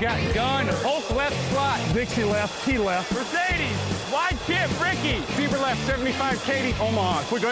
[0.00, 1.78] Got gun, Hulk left slot.
[1.92, 3.12] Dixie left, T left.
[3.12, 3.76] Mercedes,
[4.10, 5.20] wide chip, Ricky.
[5.36, 7.20] Fever left, 75, Katie, Omaha.
[7.24, 7.50] Quick, go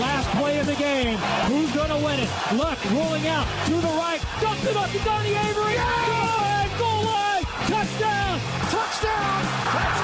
[0.00, 1.18] Last play of the game.
[1.52, 2.30] Who's going to win it?
[2.54, 4.22] Luck rolling out to the right.
[4.40, 5.76] Dumps it up to Donnie Avery.
[5.76, 7.44] Goal line, goal line.
[7.68, 8.40] Touchdown.
[8.70, 9.44] Touchdown.
[9.68, 10.01] Touchdown.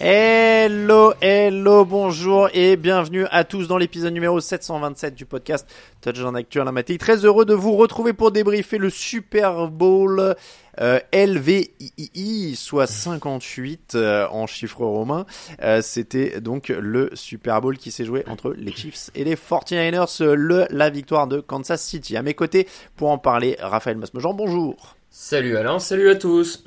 [0.00, 5.68] Hello, hello, bonjour et bienvenue à tous dans l'épisode numéro 727 du podcast
[6.00, 6.96] Touchdown Actu Matin.
[6.98, 10.36] Très heureux de vous retrouver pour débriefer le Super Bowl
[10.80, 15.26] euh, LVII, soit 58 euh, en chiffres romains.
[15.62, 20.22] Euh, C'était donc le Super Bowl qui s'est joué entre les Chiefs et les 49ers,
[20.32, 22.16] le, la victoire de Kansas City.
[22.16, 24.94] À mes côtés, pour en parler, Raphaël Masmejean, bonjour.
[25.10, 26.62] Salut Alain, salut à tous.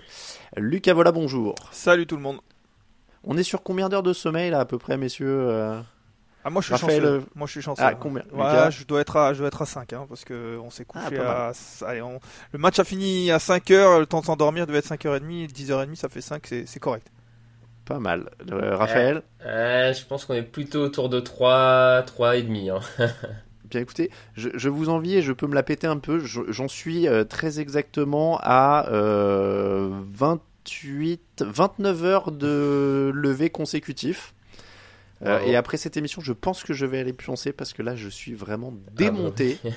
[0.58, 1.56] Lucas Vola, bonjour.
[1.72, 2.42] Salut tout le monde.
[3.24, 5.80] On est sur combien d'heures de sommeil là à peu près, messieurs euh
[6.44, 7.14] Ah moi je suis Raphaël, chanceux.
[7.14, 7.84] euh, Moi je suis chanceux.
[7.86, 10.58] Ah, combien Ouais, je dois être à je dois être à 5 hein, parce que
[10.58, 12.20] on s'est couché Ah, pas à allez, on...
[12.52, 16.10] le match a fini à 5h, le temps de s'endormir devait être 5h30, 10h30 ça
[16.10, 17.08] fait 5, c'est c'est correct.
[17.86, 18.30] Pas mal.
[18.52, 22.70] Euh, Raphaël Euh, je pense qu'on est plutôt autour de 3, 3 et demi.
[22.70, 22.80] Hein.
[23.66, 26.20] Bien écoutez, je, je vous envie et je peux me la péter un peu.
[26.20, 29.90] Je- J'en suis euh, très exactement à euh,
[30.66, 34.34] 28, 29 heures de lever consécutif.
[35.24, 37.96] Euh, et après cette émission, je pense que je vais aller pioncer parce que là,
[37.96, 39.60] je suis vraiment démonté.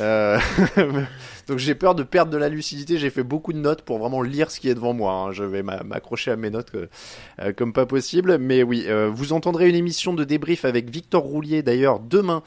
[0.00, 0.38] Euh,
[1.48, 2.98] donc j'ai peur de perdre de la lucidité.
[2.98, 5.12] J'ai fait beaucoup de notes pour vraiment lire ce qui est devant moi.
[5.12, 5.32] hein.
[5.32, 8.38] Je vais m'a- m'accrocher à mes notes euh, comme pas possible.
[8.38, 12.42] Mais oui, vous entendrez une émission de débrief avec Victor Roulier d'ailleurs demain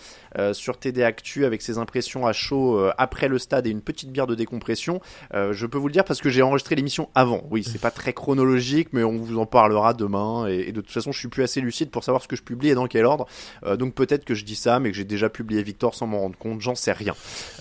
[0.54, 4.12] sur TD Actu avec ses impressions à chaud euh, après le stade et une petite
[4.12, 5.02] bière de décompression.
[5.34, 7.44] Euh, je peux vous le dire parce que j'ai enregistré l'émission avant.
[7.50, 10.48] Oui, c'est pas très chronologique, mais on vous en parlera demain.
[10.48, 12.70] Et, de toute façon, je suis plus assez lucide pour savoir ce que je publie
[12.70, 13.28] et dans quel ordre.
[13.66, 16.20] Euh, donc peut-être que je dis ça, mais que j'ai déjà publié Victor sans m'en
[16.20, 16.62] rendre compte.
[16.62, 17.16] J'en sais rien.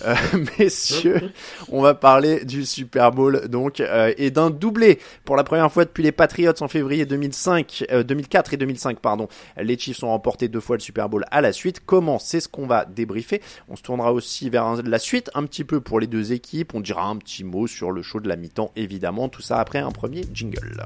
[0.05, 0.15] Euh,
[0.59, 1.31] messieurs,
[1.69, 5.85] on va parler du Super Bowl donc euh, et d'un doublé pour la première fois
[5.85, 9.27] depuis les Patriots en février 2005, euh, 2004 et 2005 pardon.
[9.57, 11.81] Les Chiefs ont remporté deux fois le Super Bowl à la suite.
[11.85, 13.41] Comment C'est ce qu'on va débriefer.
[13.69, 16.73] On se tournera aussi vers la suite un petit peu pour les deux équipes.
[16.73, 19.29] On dira un petit mot sur le show de la mi-temps évidemment.
[19.29, 20.85] Tout ça après un premier jingle.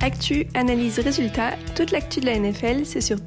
[0.00, 3.18] Actu, analyse, résultat, toute l'actu de la NFL, c'est sur.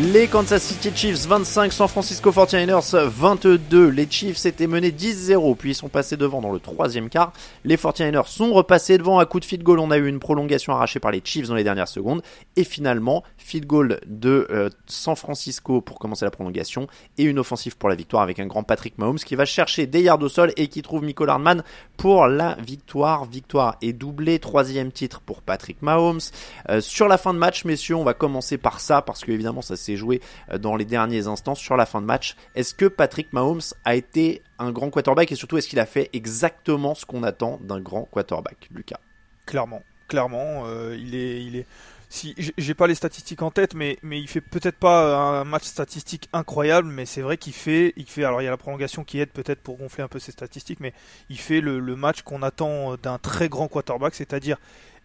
[0.00, 3.88] Les Kansas City Chiefs 25, San Francisco 49ers 22.
[3.88, 7.32] Les Chiefs étaient menés 10-0, puis ils sont passés devant dans le troisième quart.
[7.64, 9.80] Les 49ers sont repassés devant à coup de field goal.
[9.80, 12.22] On a eu une prolongation arrachée par les Chiefs dans les dernières secondes.
[12.54, 16.86] Et finalement, field goal de euh, San Francisco pour commencer la prolongation
[17.16, 20.02] et une offensive pour la victoire avec un grand Patrick Mahomes qui va chercher des
[20.02, 21.64] yards au sol et qui trouve Michael Hardman
[21.96, 23.24] pour la victoire.
[23.24, 26.20] Victoire est doublée, troisième titre pour Patrick Mahomes.
[26.68, 29.62] Euh, sur la fin de match, messieurs, on va commencer par ça parce que évidemment
[29.62, 32.36] ça joué joué dans les derniers instants sur la fin de match.
[32.54, 35.32] Est-ce que Patrick Mahomes a été un grand quarterback?
[35.32, 39.00] Et surtout est-ce qu'il a fait exactement ce qu'on attend d'un grand quarterback, Lucas?
[39.44, 41.66] Clairement, clairement, il est, il est
[42.10, 45.64] si j'ai pas les statistiques en tête, mais, mais il fait peut-être pas un match
[45.64, 48.24] statistique incroyable, mais c'est vrai qu'il fait, il fait.
[48.24, 50.80] Alors il y a la prolongation qui aide peut-être pour gonfler un peu ses statistiques,
[50.80, 50.94] mais
[51.28, 54.56] il fait le match qu'on attend d'un très grand quarterback, c'est-à-dire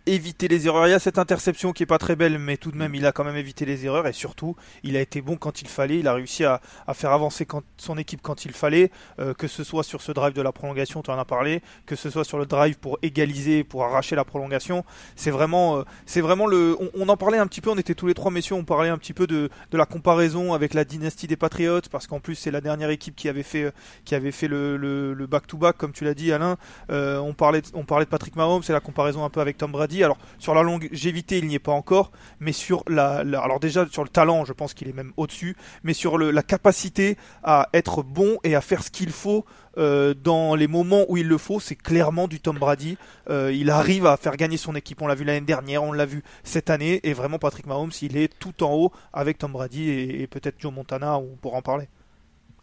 [0.06, 0.88] éviter les erreurs.
[0.88, 3.06] Il y a cette interception qui est pas très belle, mais tout de même, il
[3.06, 6.00] a quand même évité les erreurs et surtout, il a été bon quand il fallait.
[6.00, 6.62] Il a réussi à,
[6.94, 7.48] faire avancer
[7.78, 11.02] son équipe quand il fallait, euh, que ce soit sur ce drive de la prolongation,
[11.02, 14.26] tu en as parlé, que ce soit sur le drive pour égaliser, pour arracher la
[14.26, 14.84] prolongation.
[15.16, 16.78] C'est vraiment, euh, c'est vraiment le.
[16.96, 17.70] On, en parlait un petit peu.
[17.70, 18.56] On était tous les trois messieurs.
[18.56, 22.20] On parlait un petit peu de, la comparaison avec la dynastie des Patriots, parce qu'en
[22.20, 23.72] plus, c'est la dernière équipe qui avait fait,
[24.06, 26.58] qui avait fait le back-to-back, comme tu l'as dit, Alain.
[26.90, 28.64] Euh, on parlait, on parlait de Patrick Mahomes.
[28.64, 29.93] C'est la comparaison un peu avec Tom Brady.
[30.02, 34.04] Alors sur la longévité, il n'y est pas encore, mais sur la, alors déjà sur
[34.04, 38.38] le talent, je pense qu'il est même au-dessus, mais sur la capacité à être bon
[38.44, 39.46] et à faire ce qu'il faut
[39.78, 42.98] euh, dans les moments où il le faut, c'est clairement du Tom Brady.
[43.30, 45.02] Euh, il arrive à faire gagner son équipe.
[45.02, 48.18] On l'a vu l'année dernière, on l'a vu cette année, et vraiment Patrick Mahomes, il
[48.18, 51.62] est tout en haut avec Tom Brady et, et peut-être Joe Montana, on pourra en
[51.62, 51.88] parler.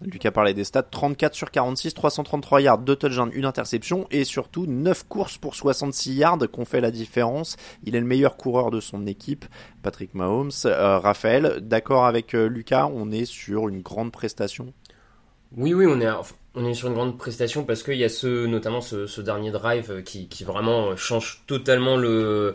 [0.03, 4.67] Lucas parlait des stats 34 sur 46, 333 yards, 2 touchdowns, une interception et surtout
[4.67, 7.57] 9 courses pour 66 yards qu'on fait la différence.
[7.85, 9.45] Il est le meilleur coureur de son équipe,
[9.83, 10.51] Patrick Mahomes.
[10.65, 14.73] Euh, Raphaël, d'accord avec euh, Lucas, on est sur une grande prestation?
[15.57, 19.21] Oui, oui, on est, sur une grande prestation parce qu'il y a ce, notamment ce,
[19.21, 22.55] dernier drive qui, qui vraiment change totalement le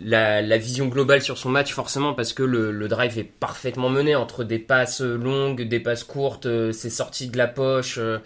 [0.00, 4.44] la, vision globale sur son match forcément parce que le, drive est parfaitement mené entre
[4.44, 8.18] des passes longues, des passes courtes, euh, ses sorties de la poche euh,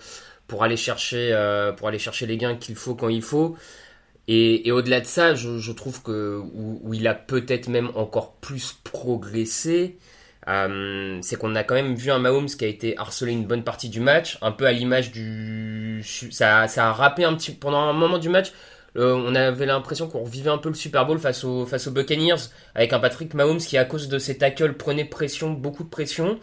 [0.47, 3.57] pour aller chercher euh, pour aller chercher les gains qu'il faut quand il faut.
[4.29, 9.99] Et, au-delà de ça, je, trouve que où, il a peut-être même encore plus progressé,
[10.47, 13.89] c'est qu'on a quand même vu un Mahomes qui a été harcelé une bonne partie
[13.89, 17.93] du match, un peu à l'image du ça, ça a rappelé un petit pendant un
[17.93, 18.53] moment du match
[18.97, 21.93] euh, on avait l'impression qu'on revivait un peu le Super Bowl face, aux face aux
[21.93, 25.89] Buccaneers, avec un Patrick Mahomes qui, à cause de ses tackles, prenait pression, beaucoup de
[25.89, 26.39] pression.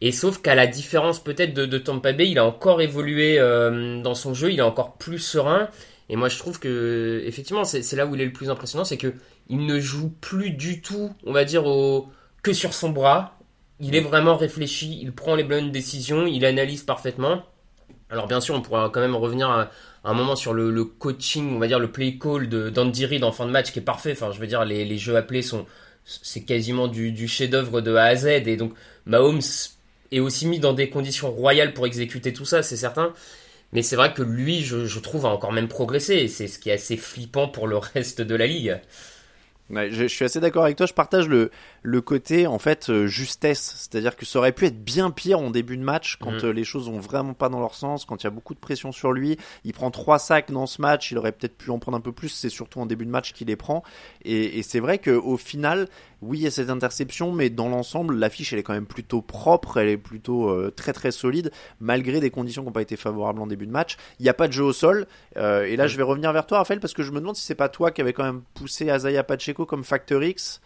[0.00, 4.02] Et sauf qu'à la différence peut-être de, de, Tampa Bay, il a encore évolué euh,
[4.02, 5.68] dans son jeu, il est encore plus serein.
[6.08, 8.96] Et moi, je trouve que, effectivement, c'est là où il est le plus impressionnant, c'est
[8.96, 9.14] que
[9.48, 12.08] il ne joue plus du tout, on va dire, au,
[12.42, 13.38] que sur son bras.
[13.80, 17.42] Il est vraiment réfléchi, il prend les bonnes décisions, il analyse parfaitement.
[18.12, 19.70] Alors bien sûr, on pourra quand même revenir à,
[20.04, 23.46] un moment sur le, coaching, on va dire le play call d'Andy Reid en fin
[23.46, 24.12] de match qui est parfait.
[24.12, 25.64] Enfin, je veux dire, les, jeux appelés sont,
[26.04, 28.26] c'est quasiment du, chef-d'œuvre de A à Z.
[28.26, 28.74] Et donc,
[29.06, 29.40] Mahomes
[30.10, 33.14] est aussi mis dans des conditions royales pour exécuter tout ça, c'est certain.
[33.72, 36.28] Mais c'est vrai que lui, je, je trouve, a encore même progressé.
[36.28, 38.78] C'est ce qui est assez flippant pour le reste de la ligue
[39.90, 40.86] je, suis assez d'accord avec toi.
[40.86, 41.50] Je partage le,
[41.82, 45.50] le côté en fait euh, justesse, c'est-à-dire que ça aurait pu être bien pire en
[45.50, 46.44] début de match quand mm.
[46.44, 48.60] euh, les choses ont vraiment pas dans leur sens, quand il y a beaucoup de
[48.60, 49.36] pression sur lui.
[49.64, 52.12] Il prend trois sacs dans ce match, il aurait peut-être pu en prendre un peu
[52.12, 52.28] plus.
[52.28, 53.82] C'est surtout en début de match qu'il les prend.
[54.24, 55.88] Et, et c'est vrai qu'au final,
[56.20, 59.20] oui, il y a cette interception, mais dans l'ensemble, l'affiche elle est quand même plutôt
[59.20, 61.50] propre, elle est plutôt euh, très très solide,
[61.80, 63.96] malgré des conditions qui n'ont pas été favorables en début de match.
[64.20, 65.08] Il n'y a pas de jeu au sol.
[65.34, 67.56] et là, je vais revenir vers toi, Raphaël, parce que je me demande si c'est
[67.56, 70.60] pas toi qui avait quand même poussé Azaya Pacheco comme Factor X.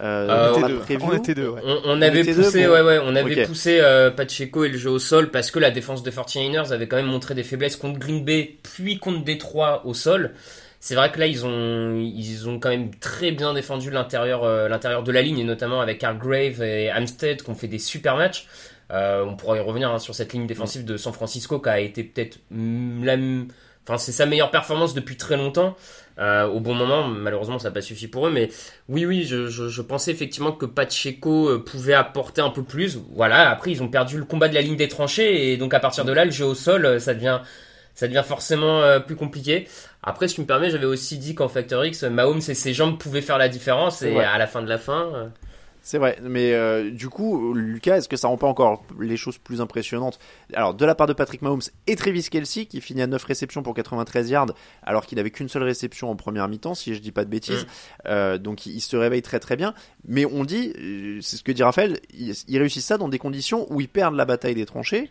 [0.00, 1.52] Euh, on, était deux,
[1.84, 5.30] on, avait poussé, ouais, ouais, on avait poussé euh, Pacheco et le jeu au sol
[5.30, 8.56] parce que la défense de 49ers avait quand même montré des faiblesses contre Green Bay,
[8.62, 10.32] puis contre Détroit au sol.
[10.80, 14.68] C'est vrai que là, ils ont, ils ont quand même très bien défendu l'intérieur, euh,
[14.68, 18.16] l'intérieur de la ligne, et notamment avec Hargrave et Amstead qui ont fait des super
[18.16, 18.46] matchs.
[18.90, 22.04] on pourra y revenir hein, sur cette ligne défensive de San Francisco qui a été
[22.04, 23.16] peut-être la,
[23.86, 25.76] enfin, c'est sa meilleure performance depuis très longtemps.
[26.18, 27.06] Euh, au bon moment.
[27.06, 28.30] Malheureusement, ça n'a pas suffi pour eux.
[28.30, 28.48] Mais
[28.88, 32.98] oui, oui, je, pensais effectivement que Pacheco euh, pouvait apporter un peu plus.
[33.14, 35.52] Voilà, après, ils ont perdu le combat de la ligne des tranchées.
[35.52, 37.40] Et donc, à partir de là, le jeu au sol, euh, ça devient,
[37.94, 39.68] ça devient forcément plus compliqué.
[40.02, 42.98] Après, si tu me permets, j'avais aussi dit qu'en Factor X, Mahomes et ses jambes
[42.98, 44.02] pouvaient faire la différence.
[44.02, 45.30] Et à la fin de la fin.
[45.88, 49.38] C'est vrai, mais euh, du coup, Lucas, est-ce que ça rend pas encore les choses
[49.38, 50.18] plus impressionnantes?
[50.52, 53.62] Alors, de la part de Patrick Mahomes et Travis Kelsey, qui finit à 9 réceptions
[53.62, 54.52] pour 93 yards,
[54.82, 57.62] alors qu'il n'avait qu'une seule réception en première mi-temps, si je dis pas de bêtises.
[57.64, 57.68] Mm.
[58.08, 59.72] Euh, donc, il, se réveille très très bien.
[60.06, 63.66] Mais on dit, euh, c'est ce que dit Raphaël, il, réussit ça dans des conditions
[63.72, 65.10] où ils perdent la bataille des tranchées,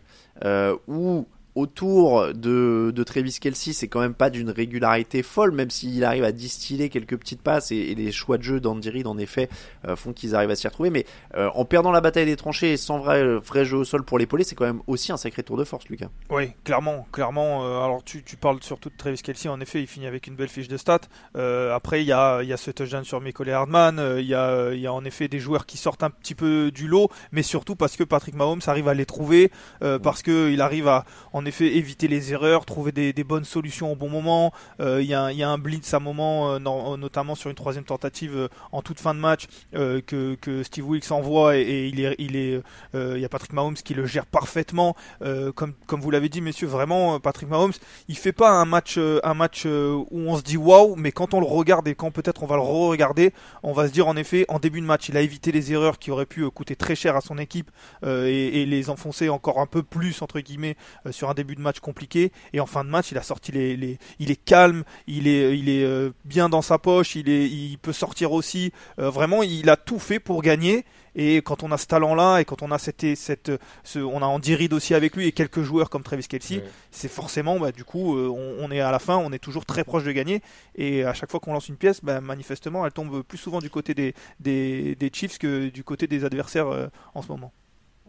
[0.87, 6.03] où autour de, de Travis Kelsey, c'est quand même pas d'une régularité folle, même s'il
[6.03, 9.49] arrive à distiller quelques petites passes et, les choix de jeu d'Andy Reid, en effet,
[9.87, 10.91] euh, font qu'ils arrivent à s'y retrouver.
[10.91, 13.23] Mais euh, en perdant la bataille des tranchées et sans vrai,
[13.63, 16.09] jeu au sol pour l'épauler, c'est quand même aussi un sacré tour de force, Lucas.
[16.29, 17.61] Oui, clairement, clairement.
[17.83, 20.49] alors tu, tu, parles surtout de Travis Kelsey, en effet, il finit avec une belle
[20.49, 21.01] fiche de stats.
[21.33, 24.85] après, il y a, y a ce touchdown sur Michael Hardman, il y, a, y
[24.85, 27.97] a en effet des joueurs qui sortent un petit peu du lot, mais surtout parce
[27.97, 32.33] que Patrick Mahomes arrive à les trouver, parce qu'il arrive à en effet éviter les
[32.33, 34.53] erreurs, trouver des, bonnes solutions au bon moment.
[34.79, 38.35] Euh, il y, a un blitz à un moment, euh, notamment sur une troisième tentative
[38.35, 42.61] euh, en toute fin de match que, Steve Wilkes envoie et, il est, il est,
[42.93, 44.95] y a Patrick Mahomes qui le gère parfaitement.
[45.55, 47.73] comme, vous l'avez dit, messieurs, vraiment Patrick Mahomes,
[48.07, 51.39] il fait pas un match, un match où on se dit waouh, mais quand on
[51.39, 54.45] le regarde et quand peut-être on va le re-regarder, on va se dire en effet
[54.49, 57.15] en début de match, il a évité les erreurs qui auraient pu coûter très cher
[57.15, 57.71] à son équipe
[58.05, 60.75] et, et, les enfoncer encore un peu plus entre guillemets
[61.11, 63.97] sur un début de match compliqué et en fin de match il a sorti les,
[64.19, 67.77] il est calme il est il est euh, bien dans sa poche il est il
[67.77, 68.73] peut sortir aussi.
[68.99, 70.83] Euh, vraiment il a tout fait pour gagner
[71.15, 73.51] et quand on a ce talent là et quand on a cette, cette
[73.83, 77.07] ce, on a Andy Reid aussi avec lui et quelques joueurs comme Travis Kelsey c'est
[77.07, 80.03] forcément bah, du coup euh, on, est à la fin on est toujours très proche
[80.03, 80.41] de gagner
[80.75, 83.69] et à chaque fois qu'on lance une pièce bah, manifestement elle tombe plus souvent du
[83.69, 87.51] côté des, des, des Chiefs que du côté des adversaires en ce moment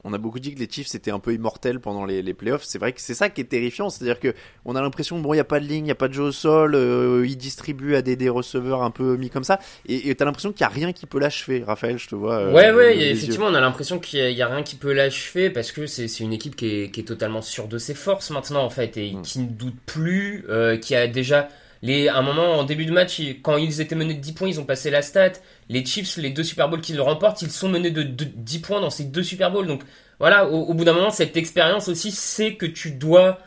[0.09, 2.65] on a beaucoup dit que les Chiefs étaient un peu immortels pendant les, les playoffs.
[2.65, 4.35] C'est vrai que c'est ça qui est terrifiant, c'est-à-dire que
[4.65, 6.15] on a l'impression bon, il y a pas de ligne, il y a pas de
[6.15, 9.59] jeu au sol, euh, ils distribuent à des, des receveurs un peu mis comme ça,
[9.87, 11.63] et tu as l'impression qu'il y a rien qui peut l'achever.
[11.65, 12.39] Raphaël, je te vois.
[12.39, 15.73] Euh, ouais, ouais, effectivement, on a l'impression qu'il y, a rien qui peut l'achever parce
[15.73, 18.71] que c'est une équipe qui est, qui est, totalement sûre de ses forces maintenant en
[18.71, 19.23] fait et mm.
[19.23, 21.49] qui ne doute plus, euh, qui a déjà
[21.83, 24.49] les, à un moment, en début de match, quand ils étaient menés de 10 points,
[24.49, 25.33] ils ont passé la stat.
[25.69, 28.91] Les Chiefs, les deux Super Bowls qu'ils remportent, ils sont menés de, 10 points dans
[28.91, 29.67] ces deux Super Bowls.
[29.67, 29.83] Donc
[30.19, 33.39] voilà, au, bout d'un moment, cette expérience aussi, c'est que tu dois.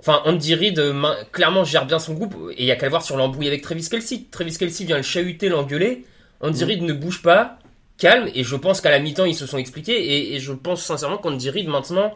[0.00, 2.34] Enfin, Andy Reid, euh, clairement, gère bien son groupe.
[2.52, 4.26] Et il y a qu'à le voir sur l'embrouille avec Travis Kelsey.
[4.30, 6.04] Travis Kelsey vient le chahuter, l'engueuler.
[6.40, 6.66] Andy mm.
[6.66, 7.58] Reid ne bouge pas,
[7.96, 8.28] calme.
[8.34, 10.34] Et je pense qu'à la mi-temps, ils se sont expliqués.
[10.34, 12.12] Et, je pense sincèrement qu'Andy Reid, maintenant,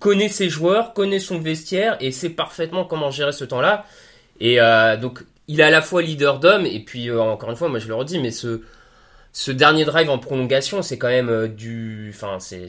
[0.00, 3.86] connaît ses joueurs, connaît son vestiaire et sait parfaitement comment gérer ce temps-là.
[4.40, 6.66] Et euh, donc, il est à la fois leader d'homme.
[6.66, 8.62] Et puis, euh, encore une fois, moi je le redis, mais ce
[9.32, 12.68] ce dernier drive en prolongation, c'est quand même euh, du, enfin, c'est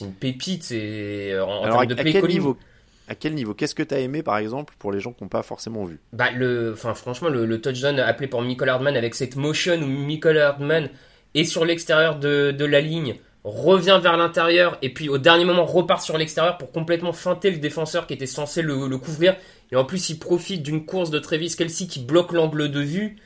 [0.00, 0.72] une pépite.
[0.72, 2.56] En, termes de à quel niveau
[3.10, 3.54] à quel niveau?
[3.54, 5.98] Qu'est-ce que tu as aimé par exemple pour les gens qui n'ont pas forcément vu?
[6.12, 10.38] Bah le, enfin franchement le, touchdown appelé pour Michael Hardman avec cette motion où Michael
[10.38, 10.88] Hardman
[11.34, 15.64] est sur l'extérieur de, de, la ligne, revient vers l'intérieur et puis au dernier moment
[15.64, 19.34] repart sur l'extérieur pour complètement feinter le défenseur qui était censé le, le couvrir
[19.72, 23.16] et en plus il profite d'une course de Travis Kelsey qui bloque l'angle de vue.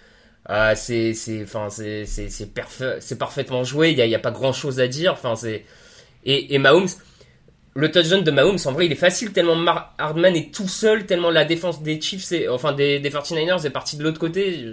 [0.50, 3.92] Euh, c'est c'est enfin c'est c'est c'est parfaitement joué.
[3.92, 5.12] Il y a, y a pas grand chose à dire.
[5.12, 5.64] Enfin c'est
[6.24, 6.88] et, et Mahomes.
[7.76, 9.56] Le touchdown de Mahomes, en vrai, il est facile tellement
[9.98, 13.70] Hardman est tout seul, tellement la défense des Chiefs, c'est, enfin des, des 49ers est
[13.70, 14.64] partie de l'autre côté.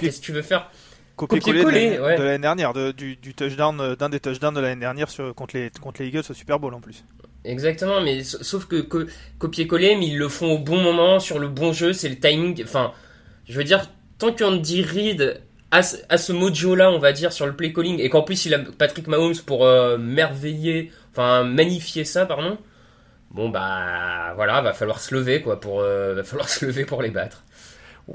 [0.00, 0.68] Qu'est-ce que tu veux faire?
[1.14, 5.32] Copier-coller de l'année dernière, de, du, du, touchdown, d'un des touchdowns de l'année dernière sur,
[5.36, 7.04] contre, les, contre les Eagles au Super Bowl en plus.
[7.46, 8.84] Exactement, mais sauf que,
[9.38, 12.60] copier-coller, mais ils le font au bon moment, sur le bon jeu, c'est le timing.
[12.64, 12.92] Enfin,
[13.48, 13.88] je veux dire,
[14.18, 18.08] tant qu'Andy Reid a, a ce mojo-là, on va dire, sur le play calling, et
[18.08, 22.58] qu'en plus il a Patrick Mahomes pour euh, merveiller, enfin magnifier ça, pardon,
[23.30, 27.00] bon bah voilà, va falloir se lever quoi, pour, euh, va falloir se lever pour
[27.02, 27.44] les battre.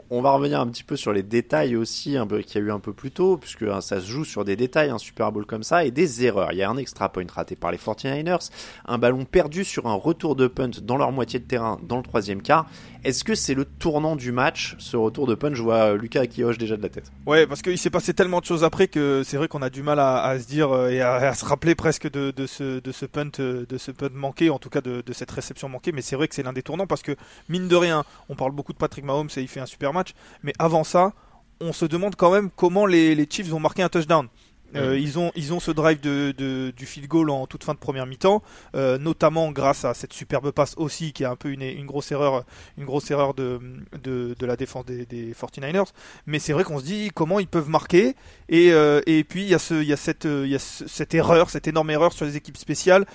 [0.09, 2.79] On va revenir un petit peu sur les détails aussi qu'il y a eu un
[2.79, 5.63] peu plus tôt, puisque hein, ça se joue sur des détails, un Super Bowl comme
[5.63, 6.53] ça, et des erreurs.
[6.53, 8.49] Il y a un extra point raté par les 49ers,
[8.85, 12.03] un ballon perdu sur un retour de punt dans leur moitié de terrain dans le
[12.03, 12.69] troisième quart,
[13.03, 15.55] est-ce que c'est le tournant du match, ce retour de punch?
[15.55, 17.11] Je vois Lucas qui hoche déjà de la tête.
[17.25, 19.81] Ouais, parce qu'il s'est passé tellement de choses après que c'est vrai qu'on a du
[19.81, 24.09] mal à, se dire euh, et à, se rappeler presque de, ce, de euh, punt
[24.13, 25.91] manqué, en tout cas de, cette réception manquée.
[25.91, 27.15] Mais c'est vrai que c'est l'un des tournants parce que
[27.49, 30.13] mine de rien, on parle beaucoup de Patrick Mahomes et il fait un super match,
[30.43, 31.13] mais avant ça,
[31.59, 34.27] on se demande quand même comment les, Chiefs vont marquer un touchdown.
[34.75, 37.73] Euh, ils, ont, ils ont ce drive de, de, du field goal en toute fin
[37.73, 38.41] de première mi-temps,
[38.75, 42.11] euh, notamment grâce à cette superbe passe aussi, qui est un peu une, une grosse
[42.11, 42.45] erreur,
[42.77, 43.59] une grosse erreur de,
[44.01, 45.87] de, de la défense des, des 49ers.
[46.25, 48.15] Mais c'est vrai qu'on se dit comment ils peuvent marquer.
[48.49, 50.59] Et, euh, et puis il y a, ce, il y a, cette, il y a
[50.59, 53.05] cette erreur, cette énorme erreur sur les équipes spéciales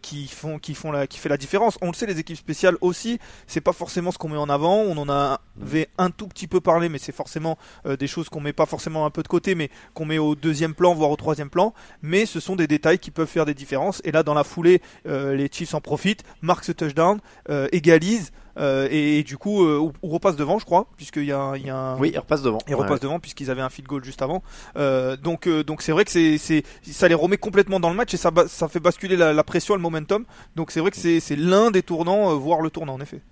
[0.00, 1.78] qui, font, qui, font la, qui fait la différence.
[1.82, 4.76] On le sait, les équipes spéciales aussi, c'est pas forcément ce qu'on met en avant.
[4.76, 8.52] On en avait un tout petit peu parlé, mais c'est forcément des choses qu'on met
[8.52, 11.16] pas forcément un peu de côté, mais qu'on met au deuxième plan plan, voire au
[11.16, 11.72] troisième plan,
[12.02, 14.00] mais ce sont des détails qui peuvent faire des différences.
[14.04, 17.18] Et là, dans la foulée, euh, les Chiefs en profitent, marquent ce touchdown,
[17.50, 18.32] euh, égalisent.
[18.58, 21.70] euh, et, et du coup, euh, repasse devant, je crois, puisqu'il y a, il y
[21.70, 22.58] a un, Oui, il repasse devant.
[22.68, 22.82] et Ouais.
[22.82, 24.42] repasse devant puisqu'ils avaient un field goal juste avant.
[24.76, 28.12] Euh, donc donc c'est vrai que c'est c'est ça les remet complètement dans le match
[28.12, 30.24] et ça ça fait basculer la, la pression, et le momentum.
[30.54, 33.22] Donc c'est vrai que c'est c'est l'un des tournants, voire le tournant en effet.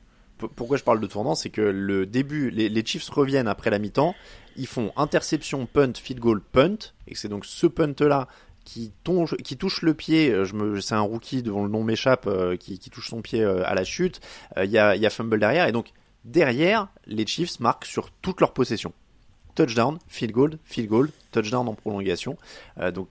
[0.49, 4.15] Pourquoi je parle de tournant, c'est que le début, les, Chiefs reviennent après la mi-temps,
[4.57, 8.29] ils font interception, punt, field goal, punt, et c'est donc ce punt-là
[8.65, 8.93] qui,
[9.45, 13.09] qui touche le pied, euh, c'est un rookie dont le nom m'échappe, euh, qui, touche
[13.09, 14.21] son pied euh, à la chute,
[14.57, 15.93] il y, a, fumble derrière, et donc
[16.25, 18.93] derrière, les Chiefs marquent sur toute leur possession.
[19.55, 22.39] Touchdown, field goal, field goal, touchdown en prolongation.
[22.95, 23.09] Donc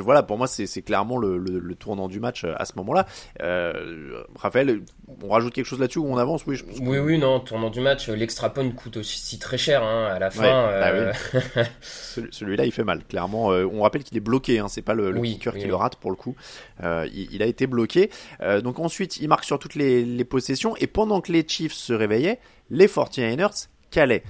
[0.00, 3.06] voilà, pour moi, c'est clairement le, le- le tournant du match euh, à ce moment-là.
[3.40, 4.80] Euh, Raphaël,
[5.22, 6.44] on rajoute quelque chose là-dessus ou on avance?
[6.46, 9.38] Oui, je pense que- Oui, oui, non, tournant du match, euh, l'extra point coûte aussi
[9.38, 10.42] très cher hein, à la fin.
[10.42, 11.12] Ouais, bah euh,
[11.80, 13.52] Celui- Celui-là, il fait mal, clairement.
[13.52, 15.64] Euh, on rappelle qu'il est bloqué, hein, c'est pas le, le Oui, kicker oui, qui
[15.64, 15.70] oui.
[15.70, 16.34] le rate pour le coup.
[16.82, 18.10] Euh, il, il a été bloqué.
[18.40, 20.76] Euh, donc ensuite, il marque sur toutes les, les possessions.
[20.76, 22.38] Et pendant que les Chiefs se réveillaient,
[22.70, 24.22] les 49ers calaient.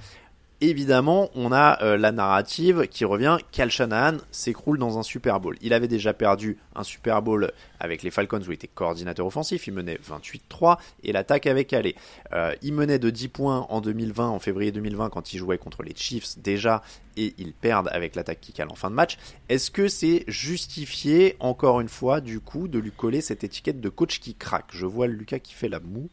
[0.65, 3.37] Évidemment, on a euh, la narrative qui revient.
[3.51, 5.57] Cal Shanahan s'écroule dans un Super Bowl.
[5.61, 7.51] Il avait déjà perdu un Super Bowl
[7.81, 9.67] avec les Falcons où il était coordinateur offensif.
[9.67, 11.97] Il menait 28-3 et l'attaque avait calé.
[12.31, 15.83] Euh, il menait de 10 points en 2020, en février 2020, quand il jouait contre
[15.83, 16.81] les Chiefs déjà
[17.17, 19.17] et ils perdent avec l'attaque qui cale en fin de match.
[19.49, 23.89] Est-ce que c'est justifié, encore une fois, du coup, de lui coller cette étiquette de
[23.89, 24.69] coach qui craque?
[24.71, 26.09] Je vois Lucas qui fait la moue.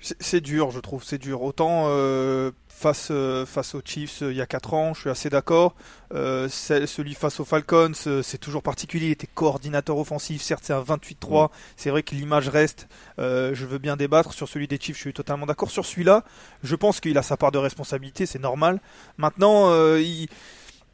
[0.00, 1.42] C'est dur, je trouve, c'est dur.
[1.42, 5.10] Autant euh, face euh, face aux Chiefs euh, il y a 4 ans, je suis
[5.10, 5.74] assez d'accord.
[6.14, 9.06] Euh, celui face aux Falcons, euh, c'est toujours particulier.
[9.06, 11.50] Il était coordinateur offensif, certes c'est un 28-3.
[11.76, 12.88] C'est vrai que l'image reste.
[13.18, 15.70] Euh, je veux bien débattre sur celui des Chiefs, je suis totalement d'accord.
[15.70, 16.24] Sur celui-là,
[16.62, 18.80] je pense qu'il a sa part de responsabilité, c'est normal.
[19.16, 20.28] Maintenant, euh, il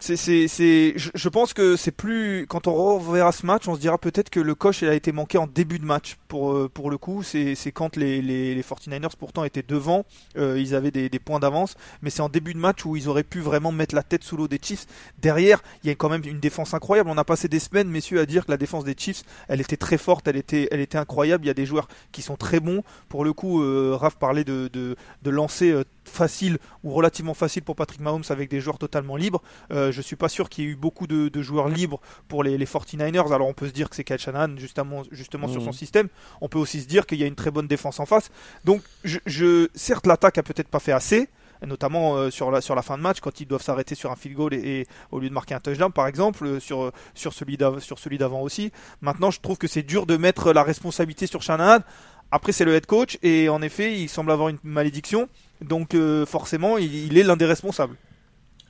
[0.03, 3.81] c'est, c'est, c'est, je, pense que c'est plus quand on reverra ce match, on se
[3.81, 6.69] dira peut-être que le coach il a été manqué en début de match pour euh,
[6.69, 7.23] pour le coup.
[7.23, 10.05] C'est, c'est quand les, les, les 49ers pourtant étaient devant,
[10.37, 13.09] euh, ils avaient des, des points d'avance, mais c'est en début de match où ils
[13.09, 14.87] auraient pu vraiment mettre la tête sous l'eau des Chiefs.
[15.21, 17.09] Derrière, il y a quand même une défense incroyable.
[17.09, 19.77] On a passé des semaines, messieurs, à dire que la défense des Chiefs, elle était
[19.77, 21.45] très forte, elle était, elle était incroyable.
[21.45, 22.83] Il y a des joueurs qui sont très bons.
[23.09, 27.63] Pour le coup, euh, Raph parlait de de, de lancer euh, facile ou relativement facile
[27.63, 29.43] pour Patrick Mahomes avec des joueurs totalement libres.
[29.71, 32.43] Euh, je suis pas sûr qu'il y ait eu beaucoup de, de joueurs libres pour
[32.43, 33.33] les, les 49ers.
[33.33, 36.09] Alors on peut se dire que c'est Kyle Shanahan justement, justement sur son système.
[36.41, 38.31] On peut aussi se dire qu'il y a une très bonne défense en face.
[38.65, 41.29] Donc je, je certes l'attaque a peut-être pas fait assez.
[41.65, 44.17] Notamment euh, sur, la, sur la fin de match, quand ils doivent s'arrêter sur un
[44.17, 47.33] field goal et, et au lieu de marquer un touchdown, par exemple, euh, sur, sur
[47.33, 48.73] celui d'avant aussi.
[49.01, 51.79] Maintenant, je trouve que c'est dur de mettre la responsabilité sur Shanahan.
[52.33, 55.29] Après, c'est le head coach et en effet, il semble avoir une malédiction.
[55.63, 57.97] Donc, euh, forcément, il, est l'un des responsables.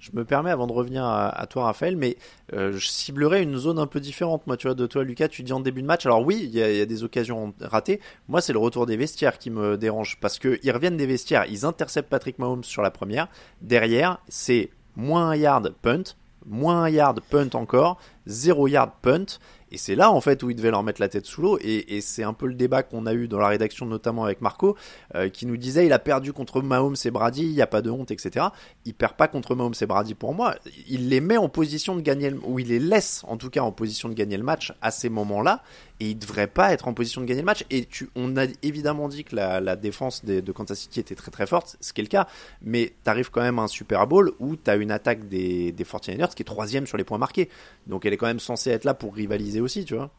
[0.00, 2.16] Je me permets, avant de revenir à, toi, Raphaël, mais
[2.54, 4.44] euh, je ciblerais une zone un peu différente.
[4.48, 6.06] Moi, tu vois, de toi, Lucas, tu dis en début de match.
[6.06, 8.00] Alors oui, il y, y a des occasions ratées.
[8.28, 11.44] Moi, c'est le retour des vestiaires qui me dérange parce que ils reviennent des vestiaires,
[11.48, 13.28] ils interceptent Patrick Mahomes sur la première.
[13.60, 16.02] Derrière, c'est moins un yard punt,
[16.46, 19.38] moins un yard punt encore, zéro yard punt.
[19.72, 21.58] Et c'est là en fait où ils devaient leur mettre la tête sous l'eau.
[21.62, 24.76] Et, c'est un peu le débat qu'on a eu dans la rédaction, notamment avec Marco,
[25.14, 27.80] euh, qui nous disait il a perdu contre Mahomes et Brady, il n'y a pas
[27.80, 28.46] de honte, etc.
[28.84, 30.56] Il perd pas contre Mahomes et Brady pour moi.
[30.88, 33.72] Il les met en position de gagner, ou il les laisse en tout cas en
[33.72, 35.62] position de gagner le match à ces moments-là.
[36.00, 37.64] Et il devrait pas être en position de gagner le match.
[37.70, 41.46] Et tu, on a évidemment dit que la, défense de Kansas City était très très
[41.46, 42.26] forte, ce qui est le cas.
[42.60, 46.34] Mais t'arrives quand même à un Super Bowl où t'as une attaque des, des 49ers
[46.34, 47.48] qui est troisième sur les points marqués.
[47.86, 50.10] Donc elle est quand même censée être là pour rivaliser aussi, tu vois.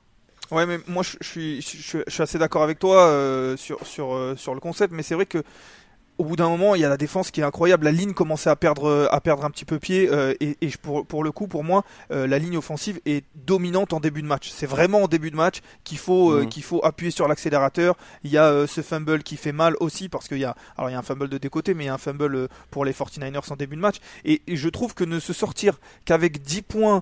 [0.51, 4.35] Ouais, mais moi je, suis- je suis assez d'accord avec toi euh, sur, sur, euh,
[4.35, 5.43] sur le concept, mais c'est vrai que
[6.17, 7.85] au bout d'un moment, il y a la défense qui est incroyable.
[7.85, 11.23] La ligne commençait à perdre, à perdre un petit peu pied, euh, et, pour, pour
[11.23, 14.49] le coup, pour moi, euh, la ligne offensive est dominante en début de match.
[14.53, 16.49] C'est vraiment en début de match qu'il faut, euh, Mhm.
[16.49, 17.95] qu'il faut appuyer sur l'accélérateur.
[18.23, 20.93] Il y a ce fumble qui fait mal aussi parce qu'il y a, alors il
[20.93, 23.51] y a un fumble de décoté, mais il y a un fumble pour les 49ers
[23.51, 23.97] en début de match.
[24.25, 27.01] Et, et je trouve que ne se sortir qu'avec 10 points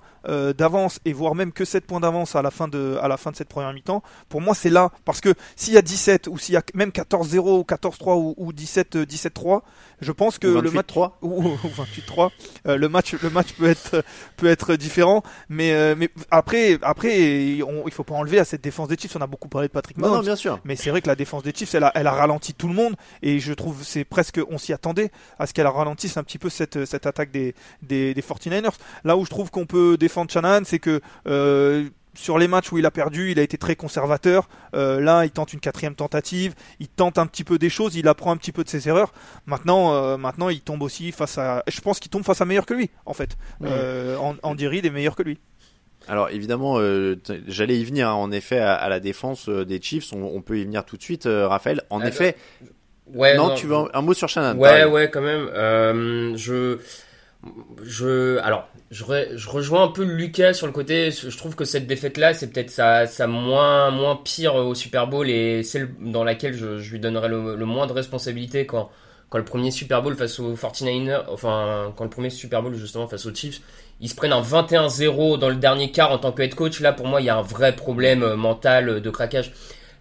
[0.57, 3.31] d'avance et voire même que 7 points d'avance à la fin de, à la fin
[3.31, 6.37] de cette première mi-temps, pour moi c'est là parce que s'il y a 17 ou
[6.37, 9.61] s'il y a même 14-0 ou 14-3 ou, ou 17 euh, 17-3,
[10.01, 11.11] je pense que le match 28-3.
[11.21, 12.29] ou, ou 28-3,
[12.67, 14.03] euh, le match le match peut être
[14.37, 18.63] peut être différent, mais euh, mais après après on, il faut pas enlever à cette
[18.63, 20.17] défense des Chiefs, on a beaucoup parlé de Patrick Non, Mahomes.
[20.17, 20.59] non, bien sûr.
[20.65, 22.73] Mais c'est vrai que la défense des Chiefs, elle a, elle a ralenti tout le
[22.73, 26.37] monde et je trouve c'est presque on s'y attendait à ce qu'elle ralentisse un petit
[26.37, 28.73] peu cette, cette attaque des, des, des 49ers.
[29.03, 32.77] Là où je trouve qu'on peut défendre Shanahan, c'est que euh, sur les matchs où
[32.77, 34.49] il a perdu, il a été très conservateur.
[34.75, 38.07] Euh, là, il tente une quatrième tentative, il tente un petit peu des choses, il
[38.07, 39.13] apprend un petit peu de ses erreurs.
[39.45, 41.63] Maintenant, euh, maintenant, il tombe aussi face à.
[41.67, 43.37] Je pense qu'il tombe face à meilleur que lui, en fait.
[43.63, 45.39] Euh, An- Andy Reid est meilleur que lui.
[46.07, 47.15] Alors évidemment, euh,
[47.47, 48.09] j'allais y venir.
[48.09, 50.83] hein, en effet, à, à la défense euh, des Chiefs, on, on peut y venir
[50.83, 51.83] tout de suite, euh, Raphaël.
[51.91, 52.35] En effet,
[53.13, 54.57] Ouais, non, tu veux un, un mot sur Shannon?
[54.59, 54.85] Ouais, pareil.
[54.85, 55.49] ouais, quand même.
[55.53, 56.77] Euh, je,
[57.83, 59.03] je, alors, je,
[59.35, 61.11] je rejoins un peu Lucas sur le côté.
[61.11, 65.29] Je trouve que cette défaite-là, c'est peut-être sa, sa moins, moins pire au Super Bowl
[65.29, 68.89] et celle dans laquelle je, je lui donnerais le, le moins de responsabilité quand,
[69.29, 73.07] quand le premier Super Bowl face aux 49ers, enfin, quand le premier Super Bowl justement
[73.07, 73.61] face aux Chiefs,
[74.01, 76.81] ils se prennent un 21-0 dans le dernier quart en tant que head coach.
[76.81, 79.53] Là, pour moi, il y a un vrai problème euh, mental euh, de craquage.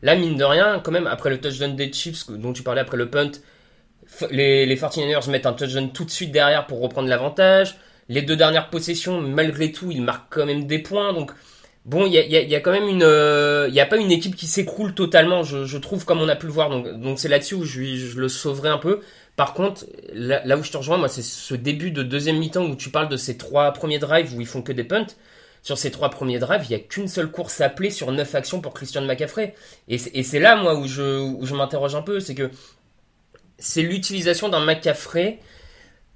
[0.02, 2.96] Là, mine de rien, quand même, après le touchdown des Chiefs dont tu parlais après
[2.96, 3.30] le punt,
[4.30, 7.76] les, les 49ers mettent un touchdown tout de suite derrière pour reprendre l'avantage.
[8.08, 11.12] Les deux dernières possessions, malgré tout, ils marquent quand même des points.
[11.12, 11.30] Donc,
[11.84, 13.04] bon, il y a, quand même une...
[13.04, 16.34] euh, Il n'y a pas une équipe qui s'écroule totalement, je, trouve, comme on a
[16.34, 16.70] pu le voir.
[16.70, 19.00] Donc, c'est là-dessus où je, le sauverai un peu.
[19.36, 22.74] Par contre, là, où je te rejoins, moi, c'est ce début de deuxième mi-temps où
[22.74, 25.06] tu parles de ces trois premiers drives où ils font que des punts.
[25.62, 28.60] Sur ces trois premiers drives, il n'y a qu'une seule course appelée sur neuf actions
[28.60, 29.54] pour Christian McCaffrey.
[29.88, 32.18] Et c'est là, moi, où je m'interroge un peu.
[32.18, 32.50] C'est que
[33.60, 35.38] c'est l'utilisation d'un McCaffrey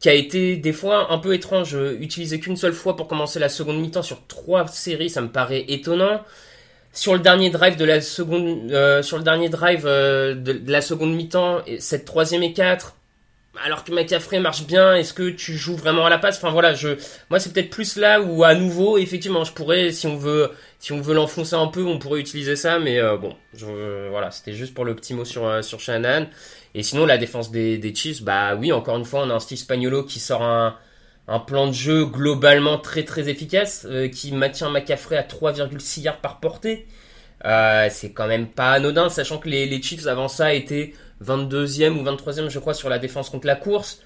[0.01, 1.75] qui a été des fois un peu étrange.
[1.75, 5.29] Euh, Utilisé qu'une seule fois pour commencer la seconde mi-temps sur trois séries, ça me
[5.29, 6.23] paraît étonnant.
[6.93, 10.81] Sur le dernier drive de la seconde, euh, sur le dernier drive euh, de, la
[10.81, 12.97] seconde mi-temps, et cette troisième et quatre,
[13.65, 16.37] alors que McCaffrey marche bien, est-ce que tu joues vraiment à la passe?
[16.37, 16.91] Enfin voilà, je,
[17.31, 20.93] moi c'est peut-être plus là où à nouveau, effectivement, je pourrais, si on veut, si
[20.93, 23.35] on veut l'enfoncer un peu, on pourrait utiliser ça, mais bon,
[24.11, 26.27] voilà, c'était juste pour le petit mot sur sur Shanahan.
[26.75, 29.59] Et sinon, la défense des, Chiefs, bah oui, encore une fois, on a un Steve
[29.59, 30.77] Spagnuolo qui sort un,
[31.47, 36.41] plan de jeu globalement très très efficace, euh, qui maintient McCaffrey à 3,6 yards par
[36.41, 36.87] portée.
[37.45, 42.05] Euh, c'est quand même pas anodin, sachant que les, Chiefs avant ça étaient 22e ou
[42.05, 44.01] 23e, je crois, sur la défense contre la course.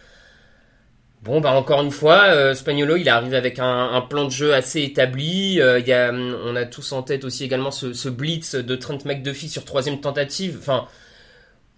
[1.23, 4.55] Bon, bah encore une fois, euh, Spagnolo, il est arrivé avec un, plan de jeu
[4.55, 5.61] assez établi.
[5.61, 8.99] Euh, y a, on a tous en tête aussi également ce, ce blitz de Trent
[9.05, 10.59] McDuffie sur troisième tentative.
[10.61, 10.87] Enfin,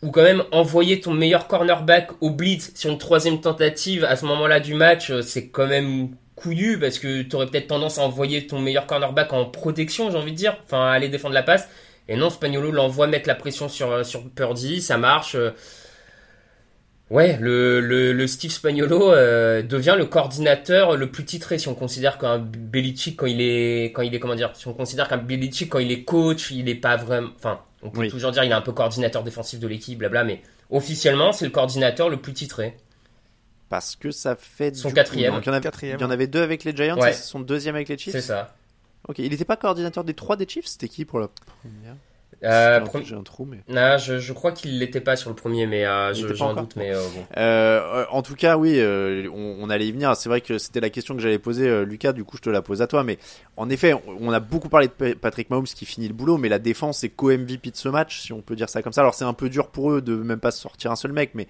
[0.02, 4.24] ou quand même envoyer ton meilleur cornerback au blitz sur une troisième tentative à ce
[4.26, 8.02] moment-là du match, euh, c'est quand même couillu parce que tu aurais peut-être tendance à
[8.02, 11.42] envoyer ton meilleur cornerback en protection, j'ai envie de dire, enfin à aller défendre la
[11.42, 11.68] passe.
[12.08, 15.34] Et non, Spagnolo l'envoie mettre la pression sur, euh, sur Purdy, ça marche.
[15.36, 15.50] euh.
[17.10, 21.74] Ouais, le, le, le Steve Spagnolo euh, devient le coordinateur le plus titré si on
[21.74, 25.16] considère qu'un Belichick quand il est quand il est comment dire si on considère qu'un
[25.16, 28.10] Belichick quand il est coach il est pas vraiment enfin on peut Oui.
[28.10, 31.50] toujours dire il est un peu coordinateur défensif de l'équipe blabla mais officiellement c'est le
[31.50, 32.76] coordinateur le plus titré
[33.68, 35.30] Parce que ça fait Son du quatrième.
[35.30, 35.98] coup, donc il y en avait- Quatrième.
[35.98, 37.10] Il y en avait deux avec les Giants, Ouais.
[37.10, 38.12] et c'est son deuxième avec les Chiefs.
[38.12, 38.54] c'est ça
[39.08, 41.94] Ok, il n'était pas coordinateur des trois des Chiefs, c'était qui pour la première?
[42.44, 43.58] Euh, J'ai un- prom- J'ai un trou, mais.
[43.68, 46.28] non, je, je crois qu'il l'était pas sur le premier mais euh, Il je- était
[46.32, 49.56] pas j'ai un encore doute mais euh, bon Euh, en tout cas, oui, euh, on,
[49.60, 50.14] on allait y venir.
[50.16, 52.12] C'est vrai que c'était la question que j'allais poser, euh, Lucas.
[52.12, 53.04] Du coup, je te la pose à toi.
[53.04, 53.18] Mais
[53.56, 56.48] en effet, on, a beaucoup parlé de Pa- Patrick Mahomes qui finit le boulot, mais
[56.48, 59.00] la défense est co-MVP de ce match, si on peut dire ça comme ça.
[59.02, 61.46] Alors, c'est un peu dur pour eux de même pas sortir un seul mec, mais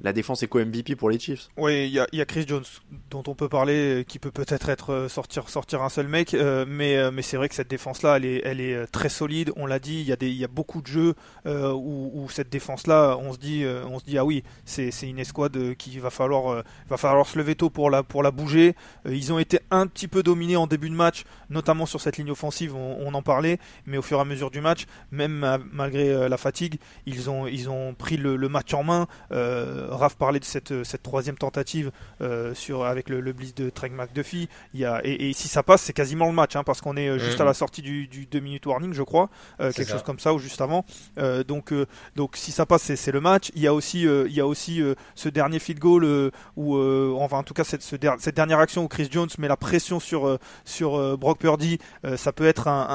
[0.00, 1.48] la défense est co-MVP pour les Chiefs.
[1.56, 2.64] Oui, il y a, Chris Jones
[3.10, 6.34] dont on peut parler, euh, qui peut peut-être être euh, sortir sortir un seul mec,
[6.34, 9.52] euh, mais mais c'est vrai que cette défense-là, elle est elle est très solide.
[9.56, 11.14] On l'a dit, il y a y a beaucoup de jeux
[11.46, 15.98] où, cette défense-là, on se dit on se dit ah oui, c'est une escouade qui
[15.98, 18.74] va falloir va falloir se lever tôt pour la pour la bouger.
[19.06, 22.30] Ils ont été un petit peu dominés en début de match, notamment sur cette ligne
[22.30, 26.28] offensive, on, en parlait, mais au fur et à mesure du match, même ma- malgré
[26.28, 29.06] la fatigue, ils ont ils ont pris le, match en main.
[29.88, 31.90] Raph parlait de cette, cette troisième tentative
[32.20, 34.48] euh, sur, avec le, le blitz de Trey McDuffie.
[34.74, 36.96] Il y a, et, et si ça passe, c'est quasiment le match, hein, parce qu'on
[36.96, 37.42] est euh, juste Mhm.
[37.42, 39.94] à la sortie du, du 2 minutes warning, je crois, euh, quelque ça.
[39.94, 40.84] chose comme ça, ou juste avant.
[41.18, 43.50] Euh, donc, euh, donc si ça passe, c'est, le match.
[43.54, 46.30] Il y a aussi, euh, il y a aussi euh, ce dernier field goal, euh,
[46.58, 49.48] euh, enfin en tout cas cette, ce der- cette dernière action où Chris Jones met
[49.48, 51.78] la pression sur, euh, sur euh, Brock Purdy.
[52.04, 52.86] Euh, ça peut être un,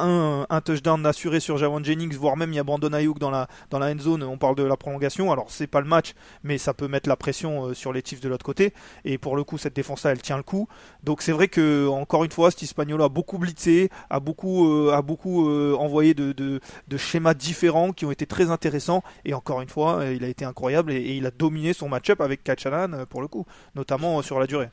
[0.50, 3.32] un, un touchdown assuré sur Javon Jennings, voire même il y a Brandon Ayuk dans
[3.32, 4.23] la, dans la end zone.
[4.23, 5.32] On parle de la prolongation.
[5.32, 8.22] Alors c'est pas le match, mais ça peut mettre la pression euh, sur les Chiefs
[8.22, 8.74] de l'autre côté.
[9.04, 10.68] Et pour le coup, cette défense-là, elle tient le coup.
[11.04, 14.92] Donc c'est vrai que encore une fois, Steve Spagnuolo a beaucoup blitzé, a beaucoup, euh,
[14.92, 16.60] euh, envoyé de,
[16.98, 19.04] schémas différents qui ont été très intéressants.
[19.26, 22.48] Et encore une fois, il a été incroyable et, il a dominé son match-up avec
[22.48, 24.70] euh, pour le coup, notamment sur la durée.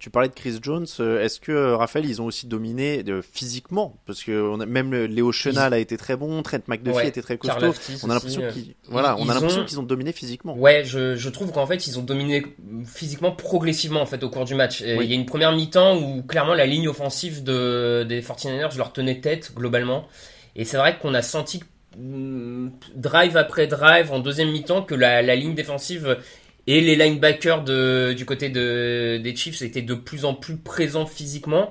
[0.00, 0.86] Tu parlais de Chris Jones.
[0.98, 3.96] euh, Est-ce que euh, Raphaël, ils ont aussi dominé euh, physiquement?
[4.06, 7.20] Parce que on a, même Léo Chenal a été très bon, Trent McDuffie Ouais, était
[7.22, 7.74] très costaud.
[8.02, 10.56] On a l'impression qu'ils, voilà, on ils a l'impression ont- qu'ils ont dominé physiquement.
[10.56, 12.44] Ouais, je, je trouve qu'en fait ils ont dominé
[12.86, 14.80] physiquement progressivement en fait au cours du match.
[14.80, 15.04] Oui.
[15.04, 18.92] Il y a une première mi-temps où clairement la ligne offensive de, des 49ers leur
[18.94, 20.08] tenait tête globalement.
[20.56, 21.62] Et c'est vrai qu'on a senti
[21.98, 26.16] mm, drive après drive en deuxième mi-temps que la, la ligne défensive
[26.66, 31.06] et les linebackers de, du côté de, des Chiefs étaient de plus en plus présents
[31.06, 31.70] physiquement.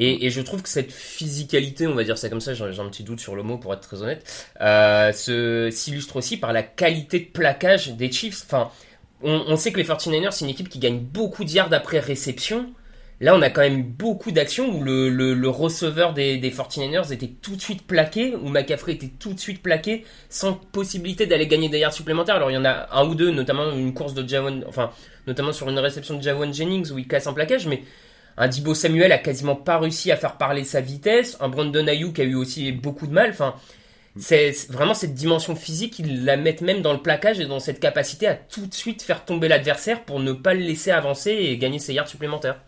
[0.00, 3.02] Et, je trouve que cette physicalité, on va dire ça comme ça, j'ai un petit
[3.02, 5.10] doute sur le mot pour être très honnête, euh,
[5.72, 8.44] s'illustre aussi par la qualité de plaquage des Chiefs.
[8.46, 8.70] Enfin,
[9.22, 12.70] on, sait que les 49ers, c'est une équipe qui gagne beaucoup de yards après réception.
[13.20, 17.56] Là, on a quand même beaucoup d'actions où le, receveur des, des 49ers était tout
[17.56, 21.80] de suite plaqué, où McCaffrey était tout de suite plaqué, sans possibilité d'aller gagner des
[21.80, 22.36] yards supplémentaires.
[22.36, 24.92] Alors, il y en a un ou deux, notamment une course de Javon, enfin,
[25.26, 27.82] notamment sur une réception de Javon Jennings où il casse un plaquage, mais
[28.36, 32.20] un Dibo Samuel a quasiment pas réussi à faire parler sa vitesse, un Brandon Ayuk
[32.20, 33.56] a eu aussi beaucoup de mal, enfin,
[34.16, 37.80] c'est vraiment cette dimension physique, ils la mettent même dans le plaquage et dans cette
[37.80, 41.58] capacité à tout de suite faire tomber l'adversaire pour ne pas le laisser avancer et
[41.58, 42.60] gagner ses yards supplémentaires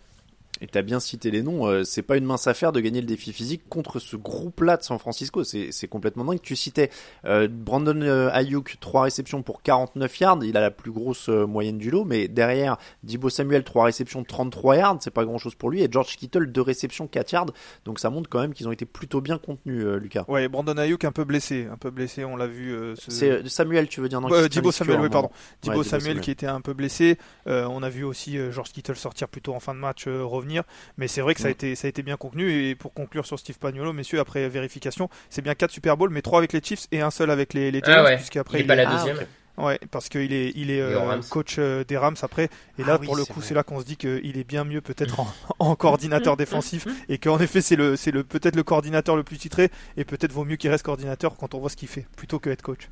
[0.61, 3.01] et tu as bien cité les noms, euh, c'est pas une mince affaire de gagner
[3.01, 5.43] le défi physique contre ce groupe-là de San Francisco.
[5.43, 6.39] C'est complètement dingue.
[6.41, 6.91] Tu citais
[7.25, 10.39] euh, Brandon euh, Ayuk, 3 réceptions pour 49 yards.
[10.43, 12.05] Il a la plus grosse moyenne du lot.
[12.05, 14.97] Mais derrière, Dibo Samuel, 3 réceptions, 33 yards.
[15.01, 15.81] C'est pas grand-chose pour lui.
[15.81, 17.53] Et George Kittle, 2 réceptions, 4 yards.
[17.85, 20.25] Donc ça montre quand même qu'ils ont été plutôt bien contenus, Lucas.
[20.27, 21.67] Ouais, Brandon Ayuk un peu blessé.
[21.71, 22.75] Un peu blessé, on l'a vu.
[23.07, 25.31] C'est Samuel, tu veux dire non, Dibo Samuel, oui, pardon.
[25.63, 27.17] Dibo Samuel, qui était un peu blessé.
[27.47, 30.50] on a vu aussi George Kittle sortir plutôt en fin de match, revenir.
[30.97, 31.53] Mais c'est vrai que ça, a mm.
[31.53, 32.69] été, ça a été bien contenu.
[32.69, 36.21] Et pour conclure sur Steve Pagnolo, messieurs, après vérification, c'est bien 4 Super Bowls, mais
[36.21, 38.03] 3 avec les Chiefs et un seul avec les, les Giants.
[38.05, 39.17] Ah puisqu'après, il, est pas la deuxième.
[39.57, 42.49] Ouais, parce qu'il est, il est euh, coach euh, des Rams après.
[42.79, 44.81] Et là, ah pour le coup, c'est là qu'on se dit qu'il est bien mieux
[44.81, 45.19] peut-être
[45.59, 49.37] en, coordinateur défensif et qu'en effet, c'est le, c'est le peut-être le coordinateur le plus
[49.37, 52.39] titré et peut-être vaut mieux qu'il reste coordinateur quand on voit ce qu'il fait plutôt
[52.39, 52.89] que être coach.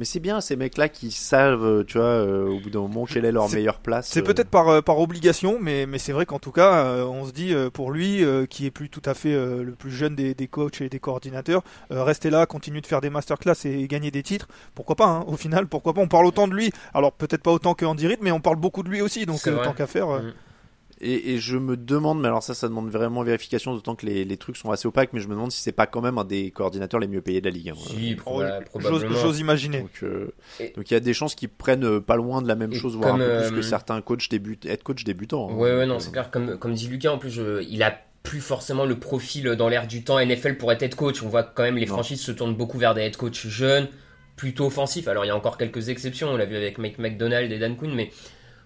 [0.00, 3.04] Mais c'est bien ces mecs-là qui savent, euh, tu vois, euh, au bout d'un moment
[3.04, 4.08] quelle est leur meilleure place.
[4.08, 7.32] C'est peut-être par, euh, par obligation, mais, mais c'est vrai qu'en tout cas, on se
[7.32, 10.80] dit pour lui, qui est plus tout à fait le plus jeune des, des coachs
[10.80, 14.96] et des coordinateurs, rester là, continuer de faire des masterclass et gagner des titres, pourquoi
[14.96, 17.74] pas hein, Au final, pourquoi pas On parle autant de lui, alors peut-être pas autant
[17.74, 20.08] que Andy Reid, mais on parle beaucoup de lui aussi, donc tant qu'à faire.
[20.08, 20.32] Mm.
[21.02, 24.58] Et, je me demande, mais alors ça, ça demande vraiment vérification, d'autant que les, trucs
[24.58, 27.00] sont assez opaques, mais je me demande si c'est pas quand même un des coordinateurs
[27.00, 27.70] les mieux payés de la ligue.
[27.70, 27.74] Hein.
[27.78, 28.60] Si, probablement.
[28.78, 29.80] J'ose imaginer.
[29.80, 30.32] Donc, euh,
[30.76, 32.96] donc il y a des chances qu'ils prennent euh, pas loin de la même chose,
[32.96, 35.50] voire un peu plus que euh, certains coachs début, être coach débutants.
[35.50, 35.54] Hein.
[35.54, 36.30] Ouais, ouais, non, c'est clair.
[36.30, 40.04] Comme, comme dit Lucas, en plus, il a plus forcément le profil dans l'air du
[40.04, 41.22] temps NFL pour être head coach.
[41.22, 43.88] On voit quand même les franchises se tournent beaucoup vers des head coach jeunes,
[44.36, 45.08] plutôt offensifs.
[45.08, 47.76] Alors il y a encore quelques exceptions, on l'a vu avec Mike McDonald et Dan
[47.76, 48.10] Quinn, mais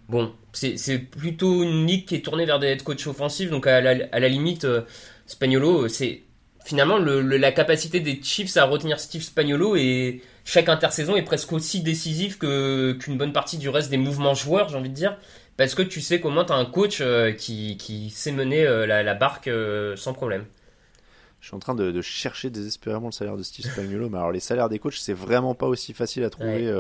[0.08, 4.28] Bon, c'est plutôt Nick qui est tourné vers des head coach offensifs, donc à la,
[4.28, 4.82] limite, euh,
[5.26, 6.22] Spagnolo, c'est
[6.64, 11.82] finalement la capacité des Chiefs à retenir Steve Spagnolo et chaque intersaison est presque aussi
[11.82, 15.16] décisif qu'une bonne partie du reste des mouvements joueurs, j'ai envie de dire,
[15.56, 18.86] parce que tu sais moins tu as un coach euh, qui, qui, sait mener euh,
[18.86, 19.50] la, barque
[19.96, 20.44] sans problème.
[21.44, 24.40] Je suis en train de, chercher désespérément le salaire de Steve Spagnuolo, mais alors les
[24.40, 26.72] salaires des coachs, c'est vraiment pas aussi facile à trouver.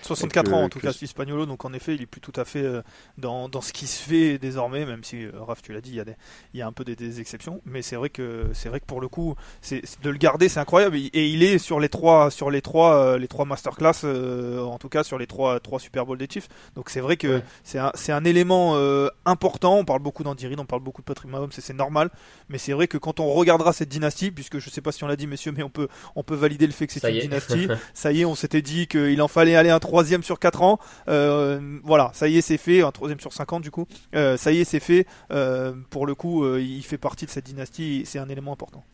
[0.00, 2.32] 64 euh, ans en tout cas, Steve Spagnuolo, donc en effet, il est plus tout
[2.34, 2.80] à fait euh,
[3.18, 5.96] dans, dans, ce qui se fait désormais, même si, euh, Raph, tu l'as dit, il
[5.96, 6.14] y, a des,
[6.54, 9.02] il y a un peu des, exceptions, mais c'est vrai, que, c'est vrai que pour
[9.02, 12.50] le coup, c'est, de le garder, c'est incroyable, et il est sur les trois, sur
[12.50, 16.26] les trois, les trois masterclass, en tout cas sur les trois, trois Super Bowl des
[16.26, 18.78] Chiefs, donc c'est vrai que c'est, un, c'est un élément
[19.26, 22.08] important, on parle beaucoup d'Andy on parle beaucoup de Patrick Mahomes, c'est normal,
[22.48, 25.06] mais c'est vrai que quand on regardera cette dynamique puisque je sais pas si on
[25.06, 27.68] l'a dit, messieurs, mais on peut, on peut valider le fait que c'est une dynastie.
[27.94, 30.78] ça y est, on s'était dit qu'il en fallait aller un troisième sur 4 ans.
[31.08, 32.82] Euh, voilà, ça y est, c'est fait.
[32.82, 33.86] Un troisième sur 50 du coup.
[34.14, 35.06] Euh, ça y est, c'est fait.
[35.30, 38.02] Euh, pour le coup, il fait partie de cette dynastie.
[38.04, 38.84] C'est un élément important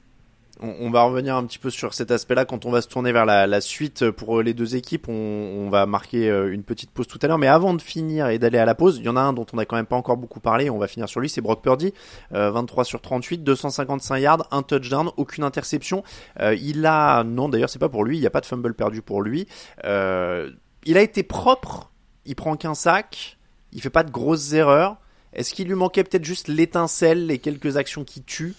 [0.62, 3.26] on, va revenir un petit peu sur cet aspect-là quand on va se tourner vers
[3.26, 5.08] la, suite pour les deux équipes.
[5.08, 8.38] On, va marquer euh, une petite pause tout à l'heure, mais avant de finir et
[8.38, 9.96] d'aller à la pause, il y en a un dont on n'a quand même pas
[9.96, 10.70] encore beaucoup parlé.
[10.70, 11.92] On va finir sur lui, c'est Brock Purdy,
[12.30, 16.02] 23 euh, sur 38, 255 yards, un touchdown, aucune interception.
[16.40, 18.74] Euh, il a, non d'ailleurs c'est pas pour lui, il n'y a pas de fumble
[18.74, 19.46] perdu pour lui.
[19.84, 21.90] il a été propre,
[22.26, 23.38] il prend qu'un sac,
[23.72, 24.96] il fait pas de grosses erreurs.
[25.32, 28.54] Est-ce qu'il lui manquait peut-être juste l'étincelle, les quelques actions qui tuent?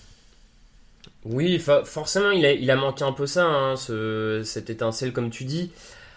[1.25, 5.29] Oui, forcément, il a, il a manqué un peu ça, hein, ce, cette étincelle, comme
[5.29, 5.71] tu dis.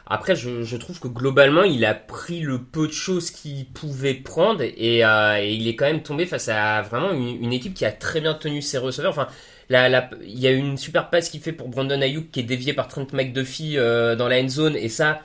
[0.08, 4.14] Après, je, je, trouve que globalement, il a pris le peu de choses qu'il pouvait
[4.14, 7.74] prendre et, euh, et, il est quand même tombé face à vraiment une, une, équipe
[7.74, 9.10] qui a très bien tenu ses receveurs.
[9.10, 9.28] Enfin,
[9.68, 12.44] la, la, il y a une super passe qu'il fait pour Brandon Ayuk qui est
[12.44, 15.22] dévié par Trent McDuffie euh, dans la end zone et ça,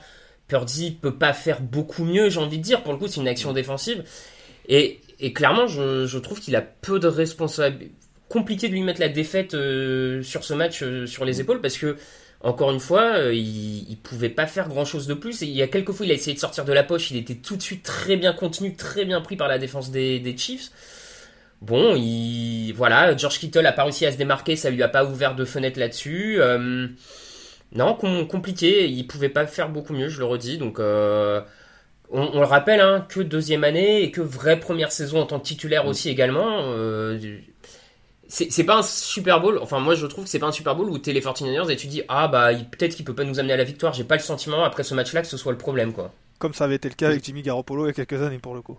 [0.48, 2.82] Purdy peut pas faire beaucoup mieux, j'ai envie de dire.
[2.82, 4.02] Pour le coup, c'est une action défensive.
[4.68, 7.92] Et, et clairement, je, je trouve qu'il a peu de responsabilité
[8.32, 11.40] compliqué de lui mettre la défaite euh, sur ce match euh, sur les mm.
[11.40, 11.96] épaules parce que
[12.40, 15.42] encore une fois, euh, il, il, pouvait pas faire grand chose de plus.
[15.42, 17.12] Et il y a quelques fois, il a essayé de sortir de la poche.
[17.12, 20.18] Il était tout de suite très bien contenu, très bien pris par la défense des,
[20.18, 20.72] des Chiefs.
[21.60, 25.04] Bon, il, voilà, George Kittle a pas réussi à se démarquer, ça lui a pas
[25.04, 26.40] ouvert de fenêtre là-dessus.
[27.72, 28.88] non, compliqué.
[28.88, 30.58] Il pouvait pas faire beaucoup mieux, je le redis.
[30.58, 31.44] Donc, on,
[32.10, 35.44] on, le rappelle, hein, que deuxième année et que vraie première saison en tant que
[35.44, 35.88] titulaire mm.
[35.88, 36.64] aussi également
[38.48, 39.58] c'est pas un Super Bowl.
[39.60, 41.76] Enfin, moi, je trouve que c'est pas un Super Bowl où t'es les 49ers et
[41.76, 43.92] tu dis ah bah il- peut-être qu'il peut pas nous amener à la victoire.
[43.92, 46.12] J'ai pas le sentiment après ce match-là que ce soit le problème quoi.
[46.38, 48.54] Comme ça avait été le cas avec Jimmy Garoppolo il y a quelques années pour
[48.54, 48.78] le coup.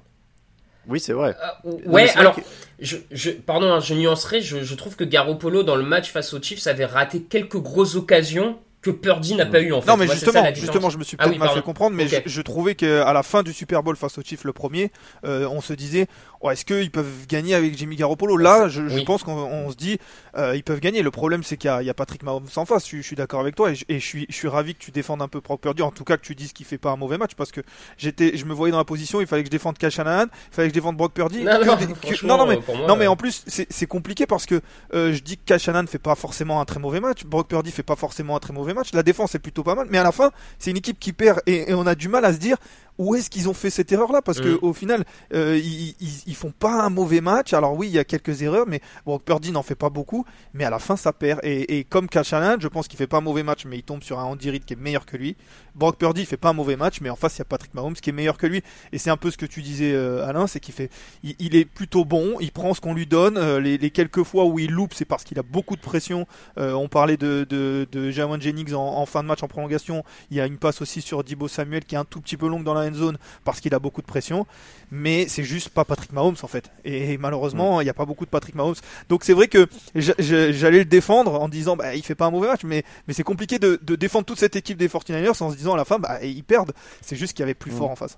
[0.88, 1.36] Oui, c'est vrai.
[1.66, 2.42] Euh, ouais, alors que-
[2.80, 4.42] je, je pardon, hein, je nuancerai.
[4.42, 7.96] Je, je trouve que Garoppolo dans le match face aux Chiefs avait raté quelques grosses
[7.96, 9.88] occasions que Purdy n'a pas eu en fait.
[9.90, 11.62] Non mais Moi, c'est ça, justement, justement, je me suis Ah peut-être oui, mal fait
[11.64, 14.54] comprendre, mais je, je trouvais qu'à la fin du Super Bowl face aux Chiefs le
[14.54, 14.92] premier,
[15.26, 16.08] euh, on se disait,
[16.42, 18.38] oh, est-ce qu'ils peuvent gagner avec Jimmy Garoppolo?
[18.38, 19.06] Là, je, je Oui.
[19.06, 19.98] pense qu'on on se dit,
[20.38, 21.02] euh, ils peuvent gagner.
[21.02, 22.88] Le problème, c'est qu'il y, a- il y a Patrick Mahomes en face.
[22.90, 24.80] Je, je suis d'accord avec toi et, je, et je suis, je suis ravi que
[24.80, 26.92] tu défendes un peu Brock Purdy, en tout cas que tu dises qu'il fait pas
[26.92, 27.62] un mauvais match, parce que
[27.98, 30.68] j'étais, je me voyais dans la position, il fallait que je défende Shanahan, il fallait
[30.68, 31.44] que je défende Brock Purdy.
[31.44, 33.68] Non, que non, que- non, non, mais euh, pour moi, non, mais en plus, c'est
[33.70, 34.62] c'est compliqué parce que
[34.94, 37.24] euh, je dis que Shanahan fait pas forcément un très mauvais match.
[37.26, 38.94] Brock Purdy fait pas forcément un très mauvais match.
[38.94, 39.88] La défense est plutôt pas mal.
[39.90, 42.34] Mais à la fin, c'est une équipe qui perd et, on a du mal à
[42.34, 42.58] se dire
[42.98, 44.60] où est-ce qu'ils ont fait cette erreur là parce que Mm.
[44.62, 45.04] au final
[45.34, 47.54] euh, ils, ils, ils font pas un mauvais match.
[47.54, 50.26] Alors oui il y a quelques erreurs mais Brock Purdy n'en fait pas beaucoup.
[50.54, 51.40] Mais à la fin ça perd.
[51.44, 54.04] Et, et comme Shanahan je pense qu'il fait pas un mauvais match mais il tombe
[54.04, 55.36] sur un Andy Reid qui est meilleur que lui.
[55.76, 57.94] Brock Purdy fait pas un mauvais match mais en face il y a Patrick Mahomes
[57.96, 58.62] qui est meilleur que lui.
[58.92, 60.90] Et c'est un peu ce que tu disais euh, Alain c'est qu'il fait
[61.24, 63.38] il, il est plutôt bon il prend ce qu'on lui donne.
[63.38, 66.28] Euh, les, les quelques fois où il loupe c'est parce qu'il a beaucoup de pression.
[66.58, 70.04] On parlait de, de, Jennings en, en fin de match en prolongation.
[70.32, 72.48] Il y a une passe aussi sur Dibo Samuel qui est un tout petit peu
[72.48, 74.46] longue dans la end zone parce qu'il a beaucoup de pression.
[74.92, 76.70] Mais c'est juste pas Patrick Mahomes en fait.
[76.86, 78.76] Et malheureusement, il n'y a pas beaucoup de Patrick Mahomes.
[79.10, 82.26] Donc c'est vrai que j'a- j'a- j'allais le défendre en disant bah, il fait pas
[82.26, 82.64] un mauvais match.
[82.64, 85.74] Mais, mais c'est compliqué de, de défendre toute cette équipe des 49ers en se disant
[85.74, 86.74] à la fin bah, ils perdent.
[87.02, 88.18] C'est juste qu'il y avait plus fort en face.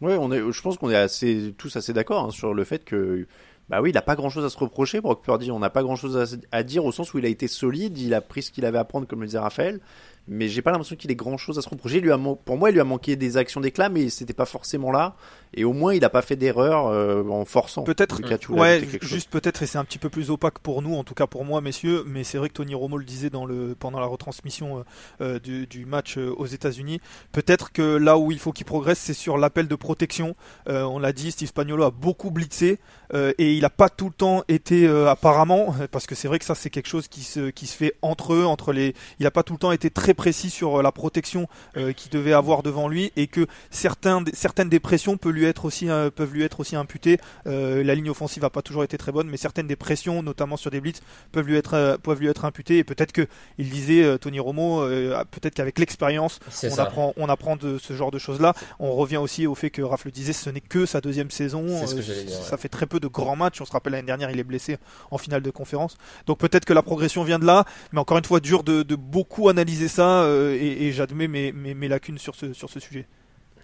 [0.00, 2.84] Ouais, on est, je pense qu'on est assez, tous assez d'accord hein, sur le fait
[2.84, 3.26] que,
[3.68, 5.50] bah oui, il a pas grand chose à se reprocher, Brock Purdy.
[5.50, 7.98] On n'a pas grand chose à, à dire au sens où il a été solide,
[7.98, 9.80] il a pris ce qu'il avait à prendre, comme le disait Raphaël.
[10.26, 12.02] Mais j'ai pas l'impression qu'il ait grand chose à se reprocher.
[12.44, 15.16] Pour moi, il lui a manqué des actions d'éclat, mais c'était pas forcément là.
[15.56, 17.82] Et au moins, il a pas fait d'erreur euh, en forçant.
[17.84, 21.14] Peut-être, ouais, juste peut-être, et c'est un petit peu plus opaque pour nous, en tout
[21.14, 24.00] cas pour moi, messieurs, mais c'est vrai que Tony Romo le disait dans le, pendant
[24.00, 24.82] la retransmission euh,
[25.20, 27.00] euh, du, du match euh, aux États-Unis.
[27.32, 30.34] Peut-être que là où il faut qu'il progresse, c'est sur l'appel de protection.
[30.68, 32.78] Euh, on l'a dit, Steve Spagnuolo a beaucoup blitzé
[33.12, 36.38] euh, et il n'a pas tout le temps été euh, apparemment, parce que c'est vrai
[36.38, 38.94] que ça c'est quelque chose qui se, qui se fait entre eux, entre les.
[39.18, 42.32] Il n'a pas tout le temps été très précis sur la protection euh, qu'il devait
[42.32, 46.42] avoir devant lui et que certains, certaines des pressions peuvent lui être aussi, peuvent lui
[46.42, 47.18] être aussi imputées.
[47.46, 50.56] Euh, la ligne offensive n'a pas toujours été très bonne, mais certaines des pressions, notamment
[50.56, 51.00] sur des blitz,
[51.32, 52.78] peuvent lui être, euh, peuvent lui être imputées.
[52.78, 53.26] Et peut-être que
[53.58, 56.82] il disait euh, Tony Romo, euh, peut-être qu'avec l'expérience, on ça.
[56.82, 58.54] apprend, on apprend de ce genre de choses-là.
[58.78, 61.66] On revient aussi au fait que Raph le disait, ce n'est que sa deuxième saison.
[61.80, 63.60] C'est ce que j'allais dire, Ça fait très peu de grands matchs.
[63.60, 64.78] On se rappelle l'année dernière, il est blessé
[65.10, 65.96] en finale de conférence.
[66.26, 68.94] Donc peut-être que la progression vient de là, mais encore une fois, dur de, de
[68.96, 70.22] beaucoup analyser ça.
[70.24, 73.06] euh, et et j'admets mes, mes, mes lacunes sur ce, sur ce sujet.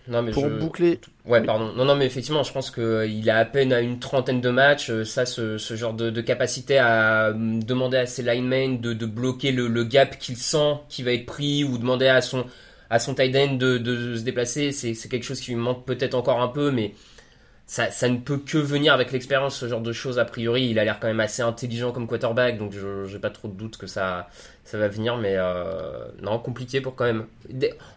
[0.08, 1.72] Non, mais Pour je- boucler, Ouais, pardon.
[1.76, 4.90] Non, non, mais effectivement, je pense qu'il a à peine à une trentaine de matchs.
[4.90, 8.92] euh, Ça, ce, ce genre de, de capacité à euh, demander à ses linemen de,
[8.92, 12.44] de bloquer le, le gap qu'il sent qui va être pris ou demander à son,
[12.88, 15.84] à son tight end de, de se déplacer, c'est c'est quelque chose qui lui manque
[15.84, 16.94] peut-être encore un peu, mais
[17.70, 20.18] ça, ça ne peut que venir avec l'expérience, ce genre de choses.
[20.18, 23.30] A priori, il a l'air quand même assez intelligent comme quarterback, donc je j'ai pas
[23.30, 24.28] trop de doute que ça,
[24.64, 27.26] ça va venir, mais euh, non, compliqué pour quand même.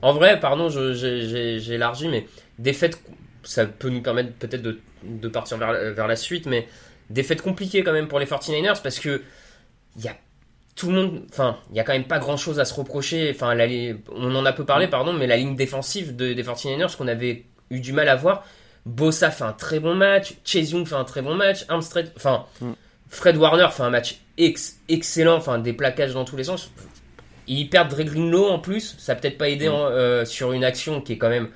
[0.04, 2.28] En vrai, pardon, j'ai élargi, mais
[2.60, 3.00] défaite,
[3.44, 6.68] ça peut nous permettre peut-être de, de partir vers, vers la suite, mais
[7.10, 9.24] défaite compliquée quand même pour les 49ers parce que
[9.98, 10.16] il y a
[10.76, 13.32] tout le monde, enfin, il y a quand même pas grand chose à se reprocher.
[13.36, 13.68] Enfin, la
[14.12, 17.46] on en a peu parlé, pardon, mais la ligne défensive de- des 49ers qu'on avait
[17.70, 18.46] eu du mal à voir.
[18.86, 22.72] Bossa fait un très bon match, Chase fait un très bon match, Armstead, enfin, Mm.
[23.10, 26.72] Fred Warner fait un match ex- excellent, enfin, des plaquages dans tous les sens.
[27.48, 31.00] Ils perdent Dre Greenlow en plus, ça peut-être pas aidé en- euh, sur une action
[31.02, 31.50] qui est quand même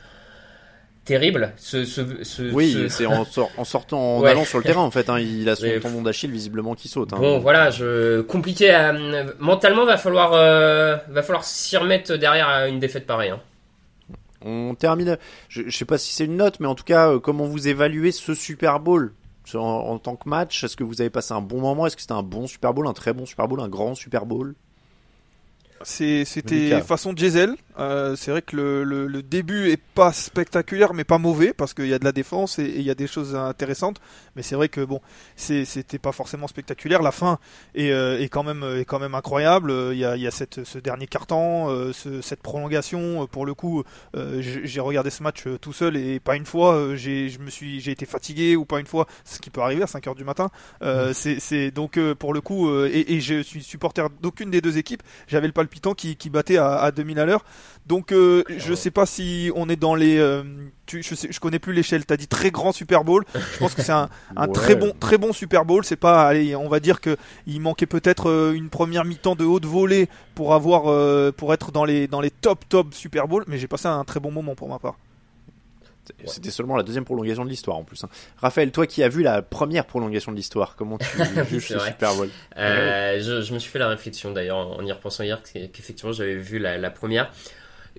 [1.05, 1.53] terrible.
[1.57, 4.31] Ce, ce, ce- oui, ce- c'est en, sor- en sortant, en Ouais.
[4.31, 5.09] allant sur le terrain en fait.
[5.09, 7.13] hein, il a son Mais- tendon d'Achille visiblement qui saute.
[7.13, 7.17] hein.
[7.19, 8.71] Bon, voilà, je compliqué.
[8.71, 8.93] À...
[9.39, 13.29] Mentalement, va falloir, euh, va falloir s'y remettre derrière à une défaite pareille.
[13.31, 13.39] hein.
[14.41, 15.17] On termine.
[15.49, 17.67] Je, je sais pas si c'est une note, mais en tout cas, euh, comment vous
[17.67, 19.13] évaluez ce Super Bowl?
[19.55, 21.87] En, tant que match Est-ce que vous avez passé un bon moment?
[21.87, 24.25] Est-ce que c'était un bon Super Bowl, un très bon Super Bowl, un grand Super
[24.25, 24.55] Bowl?
[26.25, 27.55] C'était façon diesel.
[27.79, 31.75] Euh, c'est vrai que le, le- le début est pas spectaculaire, mais pas mauvais parce
[31.75, 34.01] qu'il y a de la défense et il y a des choses intéressantes.
[34.35, 34.99] Mais c'est vrai que bon,
[35.35, 37.03] c'était pas forcément spectaculaire.
[37.03, 37.37] La fin
[37.75, 39.71] est, euh, est quand même est quand même incroyable.
[39.91, 43.27] Il y a, il y a cette, ce dernier carton, euh, ce- cette prolongation.
[43.27, 43.83] Pour le coup,
[44.15, 47.27] euh, j'ai regardé ce match tout seul et pas une fois j'ai
[47.91, 50.49] été fatigué ou pas une fois, ce qui peut arriver à 5 heures du matin.
[51.13, 55.03] C'est c'est donc pour le coup et, et je suis supporter d'aucune des deux équipes.
[55.27, 57.43] J'avais le palpitant palpitant qui, qui battait à, à 2000 à l'heure.
[57.87, 60.43] Donc euh, je sais pas si on est dans les euh,
[60.85, 62.05] tu, je sais je connais plus l'échelle.
[62.05, 63.25] T'as dit très grand Super Bowl.
[63.53, 64.53] Je pense que c'est un, un Ouais.
[64.53, 65.83] très bon très bon Super Bowl.
[65.83, 69.43] C'est pas allez on va dire que il manquait peut-être euh, une première mi-temps de
[69.45, 73.43] haute volée pour avoir euh, pour être dans les dans les top top Super Bowl.
[73.47, 74.95] Mais j'ai passé un très bon moment pour ma part.
[76.25, 78.03] C'était seulement la deuxième prolongation de l'histoire en plus.
[78.03, 78.09] hein.
[78.37, 81.05] Raphaël, toi qui as vu la première prolongation de l'histoire, comment tu
[81.49, 81.79] juges ce.
[81.79, 82.29] Super Bowl?
[82.57, 86.11] Euh, je, je me suis fait la réflexion d'ailleurs en y repensant hier qu'e- qu'effectivement
[86.13, 87.31] j'avais vu la, la première.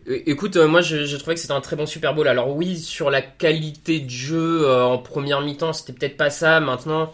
[0.07, 2.29] Écoute, euh, moi je, je trouvais que c'était un très bon Super Bowl.
[2.29, 6.61] Alors oui, sur la qualité de jeu euh, en première mi-temps, c'était peut-être pas ça.
[6.61, 7.13] Maintenant,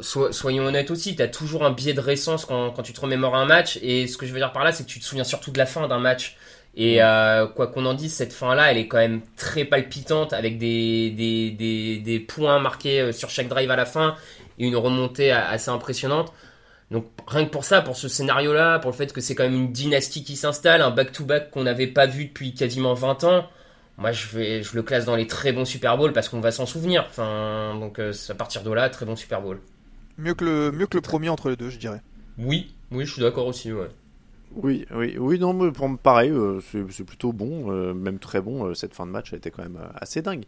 [0.00, 3.36] so- soyons honnêtes aussi, t'as toujours un biais de récence quand, quand tu te remémores
[3.36, 3.78] un match.
[3.82, 5.58] Et ce que je veux dire par là, c'est que tu te souviens surtout de
[5.58, 6.36] la fin d'un match.
[6.80, 10.58] Et euh, quoi qu'on en dise, cette fin-là, elle est quand même très palpitante avec
[10.58, 14.14] des, des, des, des points marqués euh, sur chaque drive à la fin
[14.60, 16.32] et une remontée assez impressionnante.
[16.92, 19.56] Donc rien que pour ça, pour ce scénario-là, pour le fait que c'est quand même
[19.56, 23.48] une dynastie qui s'installe, un back-to-back qu'on n'avait pas vu depuis quasiment 20 ans,
[23.98, 26.52] moi je, vais, je le classe dans les très bons Super Bowl parce qu'on va
[26.52, 27.04] s'en souvenir.
[27.10, 29.60] Enfin, donc euh, à partir de là, très bon Super Bowl.
[30.16, 32.00] Mieux que le mieux que le premier entre les deux, je dirais.
[32.38, 33.88] Oui, oui, je suis d'accord aussi, ouais.
[34.56, 36.58] Oui, oui, oui, non, mais pour pareil, euh,
[36.90, 38.64] c'est plutôt bon, euh, même très bon.
[38.66, 40.44] euh, cette fin de match a été quand même euh, assez dingue.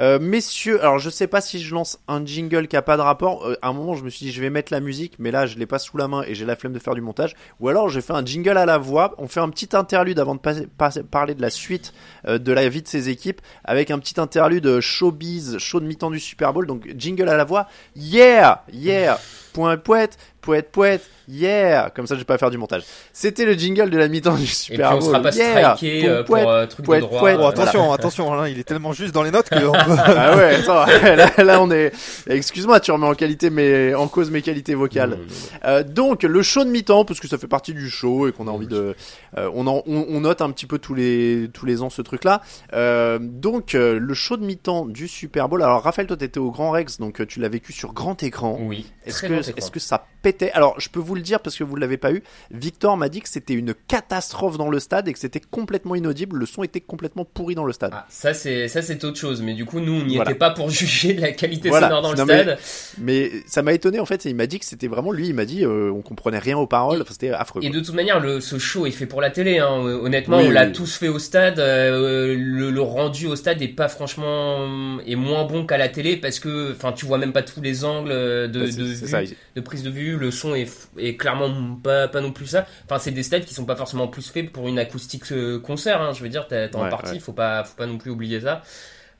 [0.00, 3.02] Euh, messieurs, alors je sais pas si je lance un jingle qui a pas de
[3.02, 3.46] rapport.
[3.46, 5.46] Euh, à un moment, je me suis dit je vais mettre la musique, mais là
[5.46, 7.36] je l'ai pas sous la main et j'ai la flemme de faire du montage.
[7.60, 9.14] Ou alors j'ai fait un jingle à la voix.
[9.18, 11.94] On fait un petit interlude avant de passer- passer- parler de la suite
[12.28, 16.20] de la vie de ces équipes avec un petit interlude showbiz, show de mi-temps du
[16.20, 16.66] Super Bowl.
[16.66, 17.66] Donc jingle à la voix.
[17.94, 19.18] Yeah, yeah.
[19.54, 21.88] Point poète, poète, poète, yeah.
[21.94, 22.82] Comme ça, je vais pas faire du montage.
[23.12, 25.08] C'était le jingle de la mi-temps du Et Super puis on Bowl.
[25.08, 25.76] sera pas yeah.
[25.76, 27.20] striké euh, pour euh, truc poète, de droit.
[27.20, 27.36] poète.
[27.38, 30.56] Bon, attention, attention, hein, il est tellement juste dans les notes que on Ah ouais,
[30.56, 30.84] attends,
[31.16, 31.92] là, là, on est.
[32.26, 35.18] Excuse-moi, tu remets en qualité mes, en cause mes qualités vocales.
[35.64, 38.48] Euh, donc le show de mi-temps, parce que ça fait partie du show et qu'on
[38.48, 38.96] a envie de,
[39.38, 42.02] euh, on, en- on, on note un petit peu tous les tous les ans ce
[42.02, 42.42] truc-là.
[42.72, 45.62] Euh, donc euh, le show de mi-temps du Super Bowl.
[45.62, 48.58] Alors Raphaël, toi t'étais au Grand Rex, donc tu l'as vécu sur grand écran.
[48.60, 50.50] Oui, Est-ce que est-ce que ça pétait?
[50.52, 52.22] Alors je peux vous le dire parce que vous l'avez pas eu.
[52.50, 56.36] Victor m'a dit que c'était une catastrophe dans le stade et que c'était complètement inaudible.
[56.38, 57.92] Le son était complètement pourri dans le stade.
[57.94, 60.30] Ah, ça c'est ça c'est autre chose, mais du coup nous on n'y Voilà.
[60.30, 61.88] était pas pour juger de la qualité Voilà.
[61.88, 62.58] sonore dans le Non, stade.
[62.98, 64.24] Mais ça m'a étonné en fait.
[64.24, 65.28] Il m'a dit que c'était vraiment lui.
[65.28, 67.02] Il m'a dit euh, on comprenait rien aux paroles.
[67.02, 67.60] Enfin, c'était affreux.
[67.62, 67.78] Et quoi.
[67.78, 69.58] de toute manière, le, ce show est fait pour la télé.
[69.58, 69.68] Hein.
[69.68, 70.72] Honnêtement, Oui, on l'a oui.
[70.72, 71.58] tous fait au stade.
[71.58, 76.16] euh, le, le rendu au stade est pas franchement est moins bon qu'à la télé
[76.16, 79.20] parce que, enfin, tu vois même pas tous les angles de, Bah, de, vue, ça.
[79.56, 80.16] De prise de vue.
[80.16, 82.66] Le son est, clairement pas pas non plus ça.
[82.84, 86.00] Enfin, c'est des stades qui sont pas forcément plus faits pour une acoustique euh, concert.
[86.02, 86.12] Hein.
[86.12, 87.12] Je veux dire, t'es en Ouais, partie.
[87.14, 87.18] ouais.
[87.20, 88.62] Faut pas faut pas non plus oublier ça.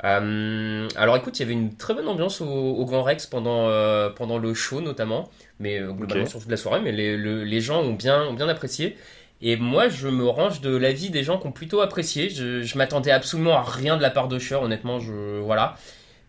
[0.02, 3.68] Euh, alors écoute, il y avait une très bonne ambiance au, au Grand Rex pendant
[3.68, 6.30] euh, pendant le show notamment, mais euh, globalement Ok.
[6.30, 6.80] sur toute la soirée.
[6.82, 8.96] Mais les, le- les gens ont bien ont bien apprécié.
[9.40, 12.30] Et moi, je me range de l'avis des gens qui ont plutôt apprécié.
[12.30, 15.00] Je, je m'attendais absolument à rien de la part de Cher, honnêtement.
[15.00, 15.76] Je voilà,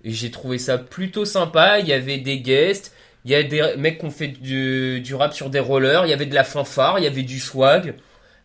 [0.03, 1.79] j'ai trouvé ça plutôt sympa.
[1.79, 2.93] Il y avait des guests,
[3.25, 6.09] il y a des mecs qui ont fait du, du rap sur des rollers, il
[6.09, 7.95] y avait de la fanfare, il y avait du swag.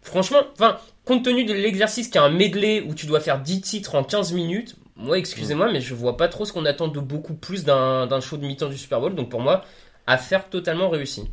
[0.02, 3.60] Franchement, enfin, compte tenu de l'exercice qui est un medley où tu dois faire 10
[3.60, 7.00] titres en 15 minutes, moi, excusez-moi, mais je vois pas trop ce qu'on attend de
[7.00, 9.14] beaucoup plus d'un d'un show de mi-temps du Super Bowl.
[9.14, 9.64] Donc pour moi,
[10.06, 11.30] affaire totalement réussie.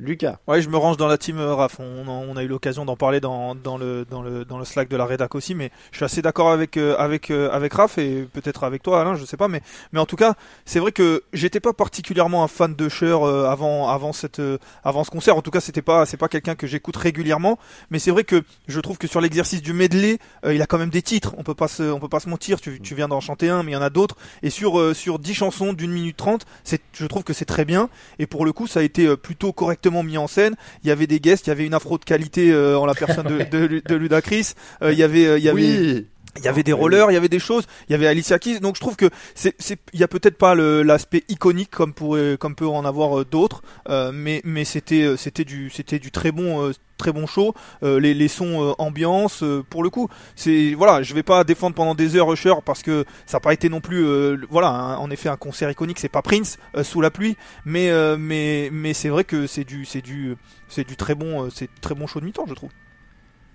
[0.00, 0.38] Lucas.
[0.48, 1.78] Ouais, je me range dans la team euh, Raph.
[1.78, 4.88] On, on a eu l'occasion d'en parler dans, dans, le, dans, le, dans le Slack
[4.88, 7.98] de la rédac aussi, mais je suis assez d'accord avec, euh, avec, euh, avec Raph
[7.98, 9.48] et peut-être avec toi, Alain, je sais pas.
[9.48, 9.60] Mais,
[9.92, 10.34] mais en tout cas,
[10.64, 14.40] c'est vrai que j'étais pas particulièrement un fan de Cher avant, avant, cette,
[14.84, 15.36] avant ce concert.
[15.36, 17.58] En tout cas, c'était pas, c'est pas quelqu'un que j'écoute régulièrement.
[17.90, 20.90] Mais c'est vrai que je trouve que sur l'exercice du medley, il a quand même
[20.90, 21.34] des titres.
[21.36, 22.60] On peut pas se, on peut pas se mentir.
[22.60, 24.16] Tu, tu viens d'en chanter un, mais il y en a d'autres.
[24.42, 26.46] Et sur, sur 10 chansons d'une minute trente,
[26.92, 27.88] je trouve que c'est très bien.
[28.18, 30.54] Et pour le coup, ça a été plutôt correctement mis en scène.
[30.82, 32.94] Il y avait des guests, il y avait une afro de qualité euh, en la
[32.94, 34.54] personne de, de, de Ludacris.
[34.82, 36.06] Euh, il y avait, euh, il y avait, Oui.
[36.36, 38.38] Il y avait des Oui, rollers, il y avait des choses, il y avait Alicia
[38.38, 38.60] Keys.
[38.60, 42.36] Donc je trouve que c'est, c'est, il y a peut-être pas l'aspect iconique comme pourrait,
[42.38, 46.10] comme peut en avoir euh, d'autres, euh, mais, mais c'était, euh, c'était du, c'était du
[46.10, 47.54] très bon, euh, très bon show.
[47.82, 51.42] Euh, les, les sons euh, ambiance, euh, pour le coup, c'est, voilà, je vais pas
[51.44, 54.68] défendre pendant des heures Usher parce que ça n'a pas été non plus, euh, voilà,
[54.68, 55.98] un- en effet un concert iconique.
[55.98, 59.64] C'est pas Prince euh, sous la pluie, mais, euh, mais, mais c'est vrai que c'est
[59.64, 60.36] du, c'est du,
[60.68, 62.70] c'est du très bon, euh, c'est très bon show de mi-temps, je trouve.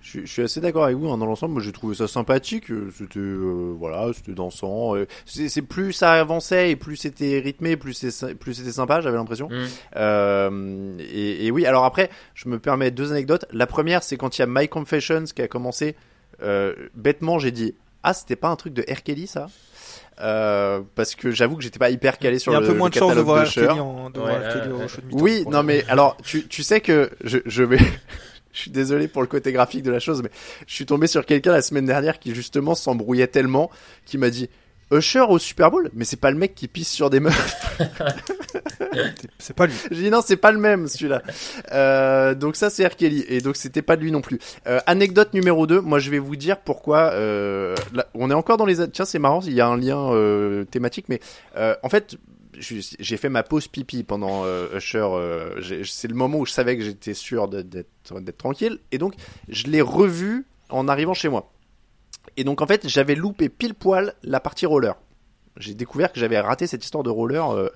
[0.06, 1.54] Je, suis- je suis assez d'accord avec vous hein, dans l'ensemble.
[1.54, 2.70] Moi, j'ai trouvé ça sympathique.
[2.70, 4.94] euh, C'était euh, voilà, c'était dansant.
[4.94, 9.00] euh, C'est c'est plus ça avançait et plus c'était rythmé, plus c'est plus c'était sympa.
[9.00, 9.48] J'avais l'impression.
[9.48, 9.64] Mm.
[9.96, 11.66] Euh, et, et oui.
[11.66, 13.46] Alors après, je me permets deux anecdotes.
[13.50, 15.96] La première, c'est quand il y a My Confessions qui a commencé.
[16.42, 19.02] euh, bêtement, j'ai dit ah c'était pas un truc de R.
[19.02, 19.48] Kelly ça?
[20.20, 22.68] Euh, parce que j'avoue que j'étais pas hyper calé sur Il y a un le,
[22.68, 23.52] peu moins le de chance de catalogue voir de R.
[23.52, 23.84] Kelly Cher.
[23.84, 24.52] en, de Ouais, voir R.
[24.54, 24.88] Kelly ouais, au ouais.
[24.88, 25.18] show de mi-temps.
[25.22, 27.78] Oui, non le- mais alors tu, tu sais que je, je vais
[28.56, 30.30] je suis désolé pour le côté graphique de la chose, mais
[30.66, 33.70] je suis tombé sur quelqu'un la semaine dernière qui justement s'embrouillait tellement,
[34.06, 34.48] qui m'a dit
[34.90, 37.78] Usher au Super Bowl, mais c'est pas le mec qui pisse sur des meufs.
[39.38, 39.74] C'est pas lui.
[39.90, 41.22] J'ai dit non, c'est pas le même celui-là.
[41.72, 42.96] Euh, donc ça c'est R.
[42.96, 44.38] Kelly et donc c'était pas de lui non plus.
[44.66, 47.10] Euh, anecdote numéro 2, moi je vais vous dire pourquoi.
[47.12, 48.88] Euh, là, on est encore dans les.
[48.90, 51.20] Tiens c'est marrant, il y a un lien euh, thématique, mais
[51.56, 52.16] euh, en fait
[52.58, 55.06] j'ai fait ma pause pipi pendant euh, Usher.
[55.12, 59.14] euh, c'est le moment où je savais que j'étais sûr d'être tranquille et donc
[59.48, 61.52] je l'ai revu en arrivant chez moi.
[62.36, 64.96] Et donc en fait j'avais loupé pile poil la partie roller.
[65.58, 67.68] J'ai découvert que j'avais raté cette histoire de roller euh.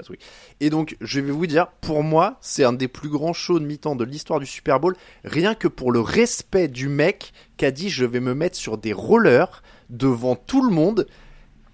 [0.61, 3.65] Et donc, je vais vous dire, pour moi, c'est un des plus grands shows de
[3.65, 7.71] mi-temps de l'histoire du Super Bowl, rien que pour le respect du mec qui a
[7.71, 11.07] dit je vais me mettre sur des rollers devant tout le monde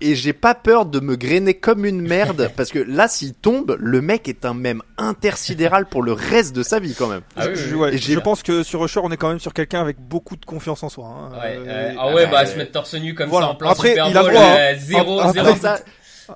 [0.00, 3.76] et j'ai pas peur de me grainer comme une merde parce que là, s'il tombe,
[3.80, 7.22] le mec est un même intersidéral pour le reste de sa vie quand même.
[7.36, 7.78] Ah oui, Je, oui, oui.
[7.92, 10.44] ouais, je pense que sur Usher, on est quand même sur quelqu'un avec beaucoup de
[10.44, 11.06] confiance en soi.
[11.06, 11.30] hein.
[11.32, 12.46] Ouais, Euh, euh, ah ouais, ah, bah, ouais.
[12.46, 13.46] se mettre torse nu comme Voilà.
[13.46, 14.76] ça en plein Après, Super il a droit, euh, hein.
[14.78, 15.46] zéro, Après, zéro.
[15.48, 15.78] Après ça,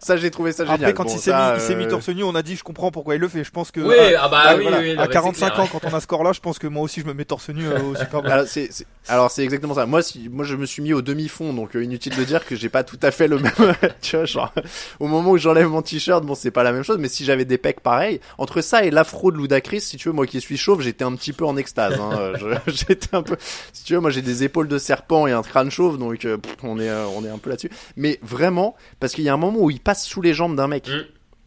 [0.01, 0.80] ça j'ai trouvé ça génial.
[0.80, 2.57] Après, quand Bon, il s'est mis, il s'est mis euh, torse nu, on a dit,
[2.57, 3.45] je comprends pourquoi il le fait.
[3.45, 4.78] Je pense que Oui, à, ah bah ah, oui, voilà.
[4.80, 5.61] oui, non, à mais 45 c'est clair.
[5.64, 7.49] ans, quand on a ce score-là, je pense que moi aussi, je me mets torse
[7.51, 8.30] nu euh, au Super Bowl.
[8.32, 9.86] Alors c'est c'est- alors c'est exactement ça.
[9.86, 12.55] Moi si moi je me suis mis au demi-fond donc euh, inutile de dire que
[12.55, 13.53] j'ai pas tout à fait le même
[14.03, 14.53] tu vois genre
[15.01, 17.45] au moment où j'enlève mon t-shirt bon c'est pas la même chose mais si j'avais
[17.47, 20.59] des pecs pareils entre ça et l'afro de Ludacris si tu veux moi qui suis
[20.59, 22.11] chauve j'étais un petit peu en extase hein.
[22.20, 23.36] Euh, j'étais un peu
[23.72, 26.36] si tu veux moi j'ai des épaules de serpent et un crâne chauve donc euh,
[26.36, 29.34] pff, on est euh, on est un peu là-dessus mais vraiment parce qu'il y a
[29.34, 31.03] un moment où il passe sous les jambes d'un mec Mm.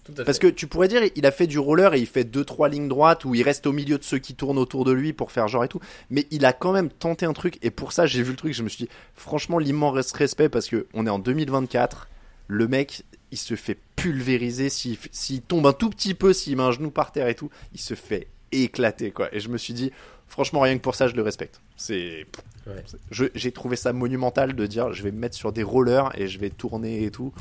[0.05, 0.23] Tout à fait.
[0.25, 2.67] parce que tu pourrais dire, il a fait du roller et il fait deux trois
[2.67, 5.31] lignes droites où il reste au milieu de ceux qui tournent autour de lui pour
[5.31, 5.79] faire genre et tout.
[6.09, 8.53] Mais il a quand même tenté un truc et pour ça j'ai vu le truc,
[8.53, 12.09] je me suis dit franchement l'immense respect parce que on est en 2024,
[12.49, 16.63] le mec il se fait pulvériser s'il s'il tombe un tout petit peu, s'il met
[16.63, 19.33] un genou par terre et tout, il se fait éclater quoi.
[19.33, 19.93] Et je me suis dit
[20.27, 21.61] franchement rien que pour ça je le respecte.
[21.77, 22.25] C'est
[22.67, 22.83] Ouais.
[23.09, 26.27] je- j'ai trouvé ça monumental de dire je vais me mettre sur des rollers et
[26.27, 27.33] je vais tourner et tout.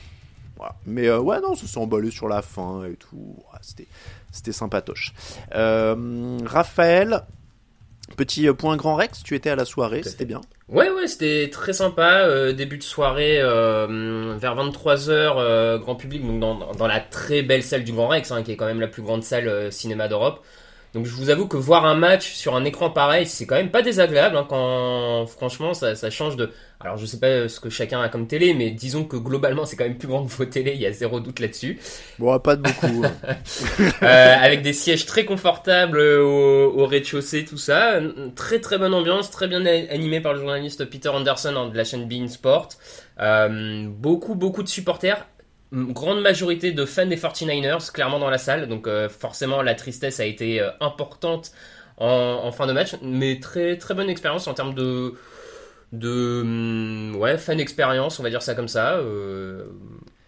[0.63, 0.77] Voilà.
[0.87, 3.17] Mais euh, ouais, non, ça s'est emballé sur la fin et tout.
[3.17, 3.89] Ouais, c'était,
[4.31, 5.13] c'était sympatoche.
[5.57, 7.23] Euh, Raphaël,
[8.17, 10.41] petit euh, point Grand Rex, tu étais à la soirée, c'était bien?
[10.69, 12.21] Ouais, ouais, c'était très sympa.
[12.21, 17.83] euh, début de soirée vers 23h, grand public, donc dans, dans la très belle salle
[17.83, 20.45] du Grand Rex, hein, qui est quand même la plus grande salle cinéma d'Europe.
[20.95, 23.71] Donc je vous avoue que voir un match sur un écran pareil, c'est quand même
[23.71, 24.37] pas désagréable.
[24.37, 26.51] hein, quand franchement, ça, ça change de.
[26.81, 29.77] Alors je sais pas ce que chacun a comme télé, mais disons que globalement c'est
[29.77, 30.73] quand même plus grand que vos télés.
[30.75, 31.79] Il y a zéro doute là-dessus.
[32.19, 33.05] Bon, pas de beaucoup.
[33.05, 33.17] hein.
[34.03, 38.01] Euh, avec des sièges très confortables au, au rez-de-chaussée, tout ça.
[38.35, 41.85] Très très bonne ambiance, très bien animé par le journaliste Peter Anderson hein, de la
[41.85, 42.69] chaîne Bein Sport.
[43.21, 45.27] Euh, beaucoup beaucoup de supporters.
[45.73, 48.69] Grande majorité de fans des 49ers, clairement dans la salle.
[48.69, 51.53] Donc euh, forcément la tristesse a été euh, importante
[51.97, 52.07] en,
[52.45, 52.97] en fin de match.
[53.03, 55.15] Mais très très bonne expérience en termes de...
[55.93, 59.67] De hum, ouais fan expérience on va dire ça comme ça euh,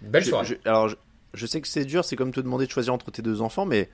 [0.03, 0.97] belle Je- soirée je- alors, je,
[1.35, 3.67] je sais que c'est dur, c'est comme te demander de choisir entre tes deux enfants,
[3.67, 3.91] mais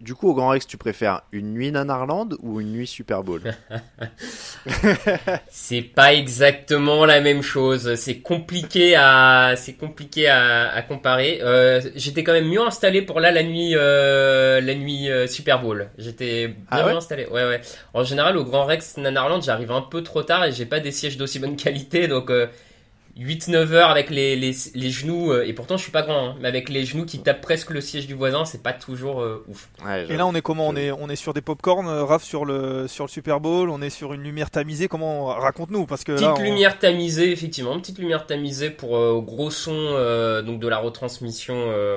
[0.00, 3.42] du coup, au Grand Rex, tu préfères une nuit Nanarland ou une nuit Super Bowl
[5.50, 7.94] C'est pas exactement la même chose.
[7.96, 11.40] C'est compliqué à, c'est compliqué à, à comparer.
[11.42, 15.60] Euh, j'étais quand même mieux installé pour là la nuit, euh, la nuit euh, Super
[15.60, 15.88] Bowl.
[15.98, 17.26] J'étais bien Ah ouais mieux installé.
[17.26, 17.60] Ouais ouais.
[17.92, 20.92] En général au Grand Rex Nanarland, j'arrive un peu trop tard et j'ai pas des
[20.92, 22.30] sièges d'aussi bonne qualité, donc.
[23.18, 26.28] Euh, 8-9 heures avec les, les, les genoux, euh, et pourtant je suis pas grand,
[26.30, 29.20] hein, mais avec les genoux qui tapent presque le siège du voisin, c'est pas toujours
[29.22, 29.68] euh, ouf.
[29.84, 30.68] Ouais, Et là, on est comment?
[30.68, 33.70] On est, on est sur des popcorn, euh, Raph, sur le, sur le Super Bowl?
[33.70, 34.88] On est sur une lumière tamisée?
[34.88, 39.20] Comment Raconte-nous, parce que Petite là, on- lumière tamisée, effectivement, petite lumière tamisée pour euh,
[39.20, 41.96] gros son euh, donc de la retransmission, euh,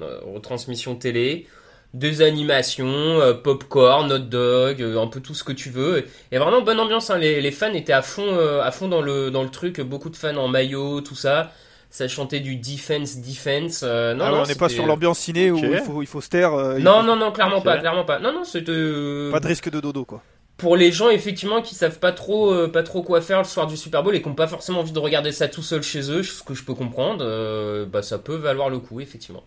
[0.00, 1.46] euh, retransmission télé,
[1.94, 6.06] des animations, euh, popcorn, hot dog, euh, un peu tout ce que tu veux.
[6.30, 7.10] Et vraiment bonne ambiance.
[7.10, 7.18] hein.
[7.18, 9.80] Les, les fans étaient à fond, euh, à fond dans le dans le truc.
[9.80, 11.50] Beaucoup de fans en maillot, tout ça.
[11.90, 13.82] Ça chantait du defense, defense.
[13.84, 16.06] euh, non, Ah ouais, non, on n'est pas sur l'ambiance ciné où il faut, il
[16.06, 16.54] faut se taire.
[16.54, 18.18] euh, Non, faut- non, non, clairement pas, clairement pas.
[18.18, 20.22] Non, non, c'était euh, Pas de risque de dodo, quoi.
[20.56, 23.66] pour les gens effectivement qui savent pas trop euh, pas trop quoi faire le soir
[23.66, 26.10] du Super Bowl et qui n'ont pas forcément envie de regarder ça tout seul chez
[26.10, 29.42] eux, ce que je peux comprendre, euh, bah ça peut valoir le coup effectivement.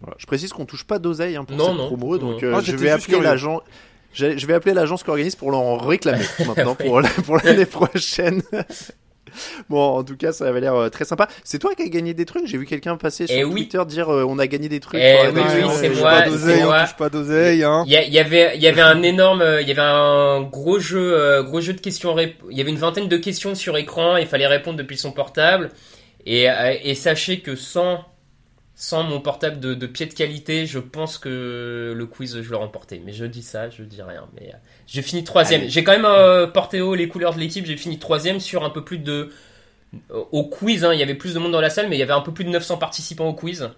[0.00, 0.16] Voilà.
[0.18, 1.86] Je précise qu'on touche pas d'oseille hein, pour Non, cette non.
[1.88, 2.48] promo, donc Non.
[2.48, 3.60] euh, Ah, je vais appeler l'agent.
[4.12, 7.66] Je je vais appeler l'agence qui organise pour leur réclamer maintenant pour la- pour l'année
[7.66, 8.42] prochaine.
[9.68, 11.28] Bon, en tout cas, ça avait l'air euh, très sympa.
[11.44, 12.46] C'est toi qui as gagné des trucs?
[12.48, 13.68] J'ai vu quelqu'un passer sur Eh oui.
[13.68, 15.00] Twitter dire euh, on a gagné des trucs.
[15.00, 16.80] Eh oui, oui, c'est touche moi, pas d'oseille, on moi.
[16.84, 17.84] touche pas d'oseille, hein.
[17.86, 21.44] Il y, avait il y avait un énorme il y avait un gros jeu euh,
[21.44, 24.48] gros jeu de questions il y avait une vingtaine de questions sur écran, il fallait
[24.48, 25.70] répondre depuis son portable
[26.26, 26.46] et
[26.82, 28.04] et sachez que sans
[28.80, 33.02] sans mon portable de, pied de qualité, je pense que le quiz, je l'aurais remporté.
[33.04, 34.26] Mais je dis ça, je dis rien.
[34.34, 34.56] Mais euh,
[34.86, 35.68] j'ai fini troisième.
[35.68, 37.66] J'ai quand même euh, porté haut les couleurs de l'équipe.
[37.66, 39.32] J'ai fini troisième sur un peu plus de...
[40.08, 40.94] Au quiz, hein.
[40.94, 42.32] il y avait plus de monde dans la salle, mais il y avait un peu
[42.32, 43.68] plus de 900 participants au quiz.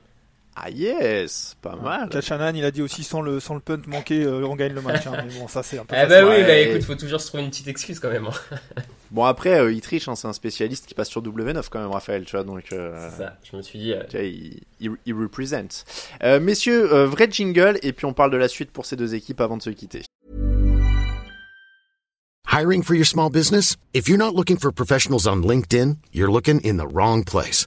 [0.54, 2.10] Ah yes, pas mal.
[2.10, 4.82] Kachanan, il a dit aussi sans le, sans le punt manqué, euh, on gagne le
[4.82, 5.06] match.
[5.06, 5.24] Hein.
[5.24, 5.94] Mais bon, ça c'est un peu.
[5.96, 8.26] Ah bah oui, bah écoute, faut toujours se trouver une petite excuse quand même.
[8.26, 8.58] Hein.
[9.10, 11.90] bon après, euh, il triche, hein, c'est un spécialiste qui passe sur W9 quand même,
[11.90, 12.72] Raphaël, tu vois, donc.
[12.72, 13.94] Euh, c'est ça, je me suis dit.
[14.10, 14.60] Tu vois, il,
[15.06, 15.84] il, représente.
[16.40, 19.56] messieurs, vrai jingle, et puis on parle de la suite pour ces deux équipes avant
[19.56, 20.02] de se quitter.
[22.52, 23.78] Hiring for your small business?
[23.94, 27.66] If you're not looking for professionals on LinkedIn, you're looking in the wrong place.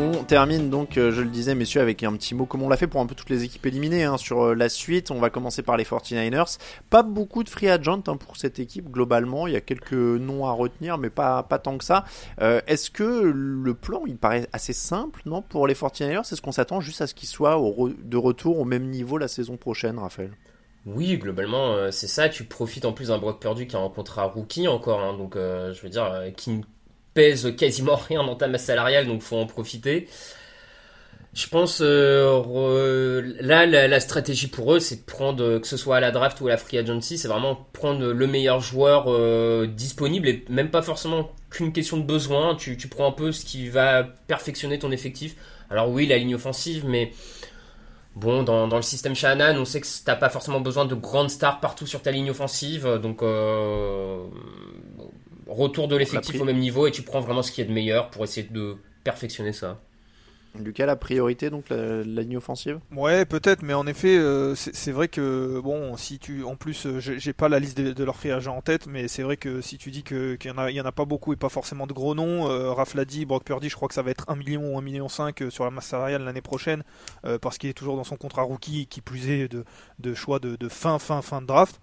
[0.00, 2.78] On termine donc, euh, je le disais, messieurs, avec un petit mot comme on l'a
[2.78, 5.10] fait pour un peu toutes les équipes éliminées hein, sur euh, la suite.
[5.10, 6.56] On va commencer par les 49ers.
[6.88, 9.46] Pas beaucoup de free agent hein, pour cette équipe globalement.
[9.46, 12.06] Il y a quelques noms à retenir, mais pas, pas tant que ça.
[12.40, 16.52] Euh, est-ce que le plan, il paraît assez simple, non, pour les 49ers Est-ce qu'on
[16.52, 17.60] s'attend juste à ce qu'ils soient
[18.02, 20.32] de retour au même niveau la saison prochaine, Raphaël?
[20.86, 22.30] Oui, globalement, c'est ça.
[22.30, 25.00] Tu profites en plus d'un Brock perdu qui a un contrat rookie encore.
[25.00, 26.62] Hein, donc, je veux dire, qui
[27.14, 30.08] pèse quasiment rien dans ta masse salariale, donc faut en profiter.
[31.32, 36.00] Je pense euh, là la, stratégie pour eux c'est de prendre que ce soit à
[36.00, 40.26] la draft ou à la free agency, c'est vraiment prendre le meilleur joueur euh, disponible
[40.26, 42.56] et même pas forcément qu'une question de besoin.
[42.56, 45.36] Tu, prends un peu ce qui va perfectionner ton effectif.
[45.70, 47.12] Alors oui la ligne offensive, mais
[48.16, 51.30] bon dans, dans le système Shanahan on sait que t'as pas forcément besoin de grandes
[51.30, 54.18] stars partout sur ta ligne offensive, donc euh,
[55.50, 58.10] retour de l'effectif au même niveau et tu prends vraiment ce qui est de meilleur
[58.10, 59.80] pour essayer de perfectionner ça.
[60.58, 62.80] Lucas, la priorité, donc la, ligne offensive?
[62.90, 66.42] Ouais, peut-être, mais en effet, euh, c'est vrai que, bon, si tu.
[66.42, 69.22] En plus, euh, j'ai pas la liste de, leurs free agents en tête, mais c'est
[69.22, 71.36] vrai que si tu dis qu'il y, en a, y en a pas beaucoup et
[71.36, 74.02] pas forcément de gros noms, euh, Raph l'a dit, Brock Purdy, je crois que ça
[74.02, 76.82] va être 1 million ou 1 million 5 sur la masse salariale l'année prochaine,
[77.40, 79.64] parce qu'il est toujours dans son contrat rookie, qui plus est de,
[80.00, 81.80] de choix de, de fin, fin, fin de draft.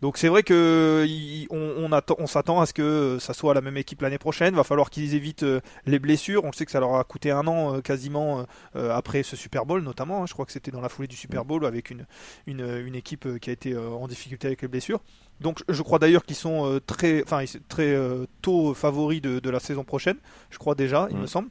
[0.00, 1.04] Donc c'est vrai que
[1.50, 4.54] on, on, s'attend à ce que ça soit la même équipe l'année prochaine.
[4.54, 6.44] Va falloir qu'ils évitent euh, les blessures.
[6.44, 8.46] On sait que ça leur a coûté un an euh, quasiment
[8.76, 10.22] euh, après ce Super Bowl notamment.
[10.22, 10.26] Hein.
[10.26, 12.06] Je crois que c'était dans la foulée du Super Bowl avec une,
[12.46, 15.00] une, équipe qui a été en difficulté avec les blessures.
[15.40, 17.96] Donc je crois d'ailleurs qu'ils sont très, enfin, très
[18.42, 20.16] tôt favoris de, de, la saison prochaine.
[20.50, 21.48] Je crois déjà, il me semble.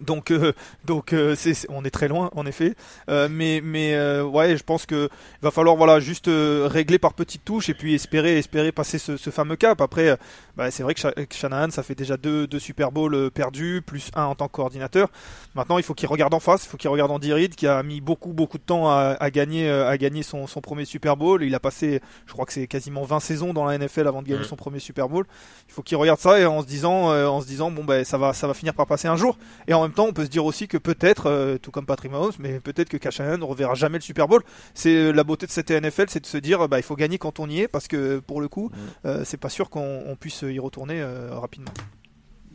[0.00, 0.52] Donc, euh,
[0.84, 1.34] donc euh,
[1.68, 2.74] on est très loin en effet,
[3.08, 5.08] euh, mais mais ouais, je pense que
[5.42, 9.30] va falloir voilà juste régler par petites touches et puis espérer espérer passer ce, ce
[9.30, 9.80] fameux cap.
[9.80, 10.16] Après,
[10.56, 11.02] bah, c'est vrai que
[11.32, 15.08] Shanahan ça fait déjà deux, deux Super Bowls perdus plus un en tant que coordinateur.
[15.54, 17.82] Maintenant, il faut qu'il regarde en face, il faut qu'il regarde Andy Reid qui a
[17.82, 21.42] mis beaucoup beaucoup de temps à, à gagner à gagner son, son premier Super Bowl.
[21.42, 24.28] Il a passé, je crois que c'est quasiment 20 saisons dans la NFL avant de
[24.28, 25.26] gagner son premier Super Bowl.
[25.68, 28.18] Il faut qu'il regarde ça et en se disant en se disant bon ben ça
[28.18, 29.38] va ça va finir par passer un jour.
[29.68, 32.10] Et en même temps, on peut se dire aussi que peut-être, euh, tout comme Patrick
[32.12, 34.42] Mahomes, mais peut-être que Cash ne reverra jamais le Super Bowl.
[34.74, 37.18] C'est euh, la beauté de cette NFL, c'est de se dire, bah, il faut gagner
[37.18, 39.08] quand on y est, parce que pour le coup, mm.
[39.08, 41.72] euh, c'est pas sûr qu'on puisse y retourner rapidement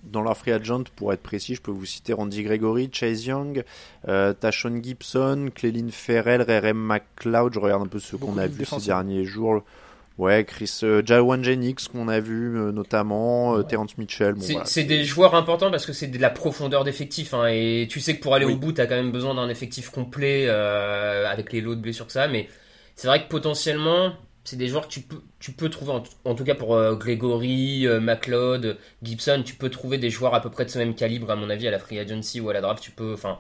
[0.04, 3.64] dans leur free agent, pour être précis, je peux vous citer Randy Gregory, Chase Young,
[4.06, 7.54] Tashon Gibson, Clelin Ferrell, RM McLeod.
[7.54, 9.64] Je regarde un peu ce qu'on a vu ces derniers jours.
[10.18, 14.36] Ouais, Chris euh, Jawan Jennings qu'on a vu euh, notamment, euh, Terence Mitchell.
[14.66, 18.18] c'est des joueurs importants parce que c'est de la profondeur d'effectif hein, et tu sais
[18.18, 21.62] que pour aller au bout, tu as quand même besoin d'un effectif complet avec les
[21.62, 22.28] lots de blessures que ça.
[22.28, 22.50] Mais
[22.96, 24.14] c'est vrai que potentiellement,
[24.44, 25.94] c'est des joueurs que tu peux, tu peux trouver,
[26.26, 30.66] en, tout cas pour Gregory, McLeod, Gibson, tu peux trouver des joueurs à peu près
[30.66, 32.82] de ce même calibre à mon avis à la free agency ou à la draft.
[32.82, 33.39] Tu peux, enfin,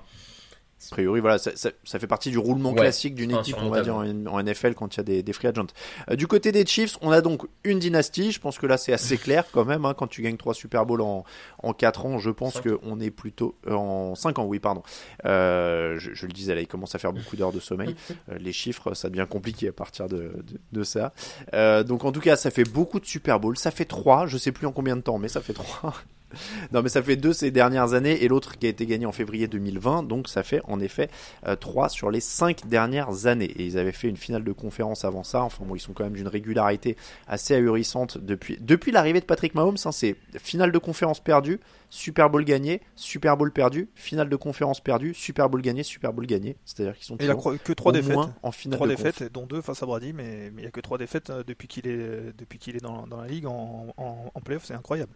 [0.87, 3.57] A priori, voilà, ça, ça, ça fait partie du roulement Ouais, classique d'une enfin, équipe,
[3.59, 5.67] on va dire, en, NFL quand il y a des, des free agents.
[6.09, 8.31] Euh, du côté des Chiefs, on a donc une dynastie.
[8.31, 9.85] Je pense que là, c'est assez clair quand même.
[9.85, 11.23] Hein, quand tu gagnes trois Super Bowls en,
[11.61, 14.81] en 4 ans, je pense qu'on est plutôt euh, en 5 ans, oui, pardon.
[15.25, 17.95] Euh, je, je le disais, là, il commence à faire beaucoup d'heures de sommeil.
[18.29, 21.13] Euh, les chiffres, ça devient compliqué à partir de, de, de ça.
[21.53, 23.57] Euh, donc, en tout cas, ça fait beaucoup de Super Bowls.
[23.57, 25.93] Ça fait 3, je sais plus en combien de temps, mais ça fait 3.
[26.71, 29.11] Non, mais ça fait deux ces dernières années et l'autre qui a été gagné en
[29.11, 30.03] février 2020.
[30.03, 31.09] Donc ça fait en effet
[31.47, 33.45] euh, trois sur les cinq dernières années.
[33.45, 35.41] Et ils avaient fait une finale de conférence avant ça.
[35.43, 36.95] Enfin bon, ils sont quand même d'une régularité
[37.27, 39.77] assez ahurissante depuis depuis l'arrivée de Patrick Mahomes.
[39.85, 41.59] Hein, c'est finale de conférence perdue,
[41.89, 46.25] Super Bowl gagné, Super Bowl perdu, finale de conférence perdue, Super Bowl gagné, Super Bowl
[46.25, 46.57] gagné.
[46.65, 48.13] C'est-à-dire qu'ils sont Et il a que trois défaites.
[48.13, 49.03] moins en finale Trois de conf.
[49.03, 51.43] défaites, dont deux face à Brady, mais mais il n'y a que trois défaites euh,
[51.45, 54.73] depuis qu'il est, depuis qu'il est dans, dans la ligue en, en, en playoff, c'est
[54.73, 55.13] incroyable.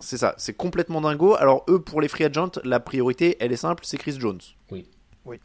[0.00, 1.34] C'est ça, c'est complètement dingo.
[1.36, 4.40] Alors eux, pour les free agents, la priorité, elle est simple, c'est Chris Jones.
[4.70, 4.86] Oui.
[5.24, 5.38] Oui.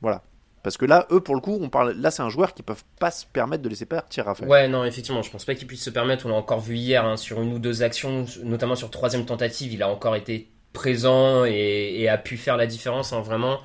[0.00, 0.22] Voilà.
[0.62, 1.92] Parce que là, eux, pour le coup, on parle.
[1.92, 4.48] Là, c'est un joueur qui peuvent pas se permettre de laisser partir Raphaël.
[4.48, 6.26] Ouais, non, effectivement, je pense pas qu'il puisse se permettre.
[6.26, 9.72] On l'a encore vu hier hein, sur une ou deux actions, notamment sur troisième tentative,
[9.72, 13.12] il a encore été présent et, et a pu faire la différence.
[13.12, 13.58] hein, vraiment,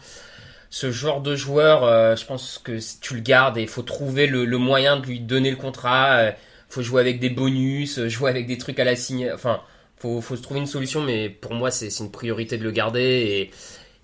[0.72, 3.84] ce genre de joueur, euh, je pense que si tu le gardes et il faut
[3.84, 6.14] trouver le, le moyen de lui donner le contrat.
[6.18, 6.32] euh,
[6.70, 9.32] faut jouer avec des bonus, euh, jouer avec des trucs à la signe.
[9.34, 9.62] Enfin,
[9.98, 13.50] faut, faut se trouver une solution, mais pour moi, c'est une priorité de le garder.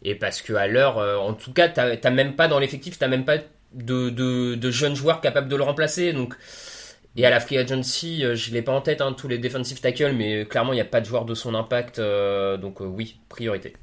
[0.04, 2.60] Et, et parce que à l'heure, euh, en tout cas, t'as t'as même pas dans
[2.60, 3.38] l'effectif, t'as même pas
[3.74, 6.14] de, de, de jeunes joueurs capables de le remplacer.
[6.14, 6.36] Donc,
[7.16, 9.80] et à la free agency, euh, je l'ai pas en tête, hein, tous les defensive
[9.82, 12.00] tackles, mais euh, clairement, il n'y a pas de joueur de son impact.
[12.00, 13.74] euh, donc, euh, oui, priorité.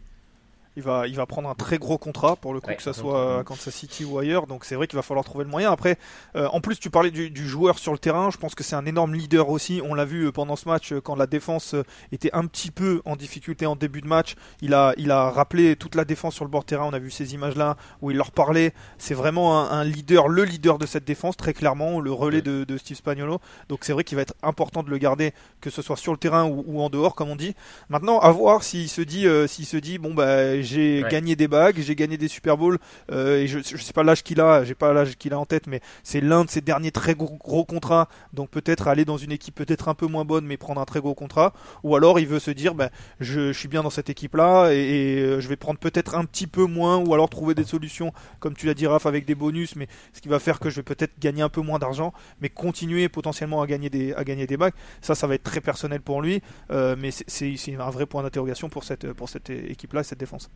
[0.77, 2.93] Il va, il va prendre un très gros contrat pour le coup, Ouais, que ça
[2.93, 4.47] soit à Kansas City ou ailleurs.
[4.47, 5.73] Donc c'est vrai qu'il va falloir trouver le moyen.
[5.73, 5.99] Après,
[6.37, 8.31] euh, en plus, tu parlais du, du joueur sur le terrain.
[8.31, 9.83] Je pense que c'est un énorme leader aussi.
[9.85, 12.71] On l'a vu euh, pendant ce match euh, quand la défense euh, était un petit
[12.71, 14.37] peu en difficulté en début de match.
[14.63, 16.85] Il a, il a rappelé toute la défense sur le bord terrain.
[16.85, 18.73] On a vu ces images-là où il leur parlait.
[18.99, 22.63] C'est vraiment un, un leader, le leader de cette défense, très clairement, le relais de,
[22.63, 23.41] de Steve Spagnuolo.
[23.69, 26.19] Donc c'est vrai qu'il va être important de le garder, que ce soit sur le
[26.19, 27.55] terrain ou, ou en dehors, comme on dit.
[27.89, 31.11] Maintenant, à voir s'il se dit, euh, s'il se dit, bon bah j'ai Ouais.
[31.11, 32.79] gagné des bagues, j'ai gagné des Super Bowls,
[33.13, 35.47] euh, et je, je sais pas l'âge qu'il a, j'ai pas l'âge qu'il a en
[35.47, 39.17] tête, mais c'est l'un de ses derniers très gros, gros contrats, donc peut-être aller dans
[39.17, 41.53] une équipe peut-être un peu moins bonne, mais prendre un très gros contrat,
[41.85, 42.91] ou alors il veut se dire, ben
[43.21, 46.25] je, je suis bien dans cette équipe-là et, et, euh, je vais prendre peut-être un
[46.25, 49.35] petit peu moins, ou alors trouver des solutions, comme tu l'as dit Raph, avec des
[49.35, 52.13] bonus, mais ce qui va faire que je vais peut-être gagner un peu moins d'argent,
[52.41, 54.75] mais continuer potentiellement à gagner des à gagner des bagues.
[55.01, 58.69] Ça, ça va être très personnel pour lui, euh, mais c'est- un vrai point d'interrogation
[58.69, 60.50] pour cette pour cette équipe-là, et cette défense.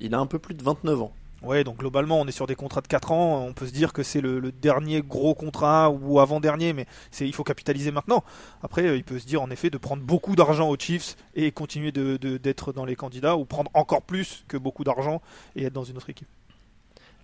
[0.00, 1.12] Il a un peu plus de 29 ans.
[1.42, 3.44] Ouais, donc globalement, on est sur des contrats de 4 ans.
[3.46, 6.86] On peut se dire que c'est le, dernier gros contrat ou avant-dernier, mais
[7.20, 8.24] il faut capitaliser maintenant.
[8.62, 11.52] Après, euh, il peut se dire en effet de prendre beaucoup d'argent aux Chiefs et
[11.52, 15.20] continuer de- de- d'être dans les candidats ou prendre encore plus que beaucoup d'argent
[15.56, 16.28] et être dans une autre équipe.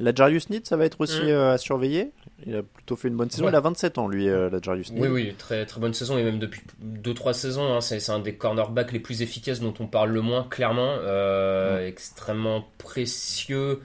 [0.01, 1.29] La Jarius Need, ça va être aussi Mm.
[1.29, 2.11] euh, à surveiller.
[2.47, 3.45] Il a plutôt fait une bonne saison.
[3.45, 3.51] Ouais.
[3.53, 5.01] Il a 27 ans, lui, euh, la Jarius Need.
[5.03, 8.35] Oui, oui, très, très bonne saison et même depuis 2-3 saisons, hein, c'est un des
[8.35, 10.97] cornerbacks les plus efficaces dont on parle le moins, clairement.
[11.01, 13.81] Euh, Extrêmement précieux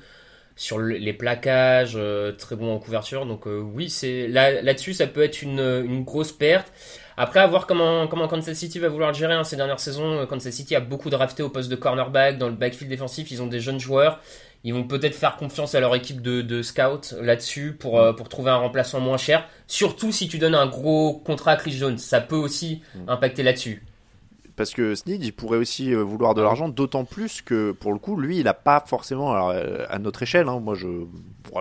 [0.55, 3.27] sur le- les plaquages, euh, très bon en couverture.
[3.27, 6.71] Donc, euh, oui, c'est là- là-dessus, ça peut être une, une grosse perte.
[7.15, 10.25] Après, à voir comment, comment Kansas City va vouloir le gérer hein, ces dernières saisons.
[10.27, 13.47] Kansas City a beaucoup drafté au poste de cornerback, dans le backfield défensif, ils ont
[13.47, 14.19] des jeunes joueurs.
[14.63, 18.27] Ils vont peut-être faire confiance à leur équipe de, de scouts là-dessus pour, euh, pour
[18.27, 19.47] trouver un remplaçant moins cher.
[19.67, 21.97] Surtout si tu donnes un gros contrat à Chris Jones.
[21.97, 23.83] Ça peut aussi impacter là-dessus.
[24.57, 27.99] Parce que Snead, il pourrait aussi euh, vouloir de l'argent, d'autant plus que pour le
[27.99, 30.87] coup, lui, il a pas forcément, alors, euh, à notre échelle, hein, moi je,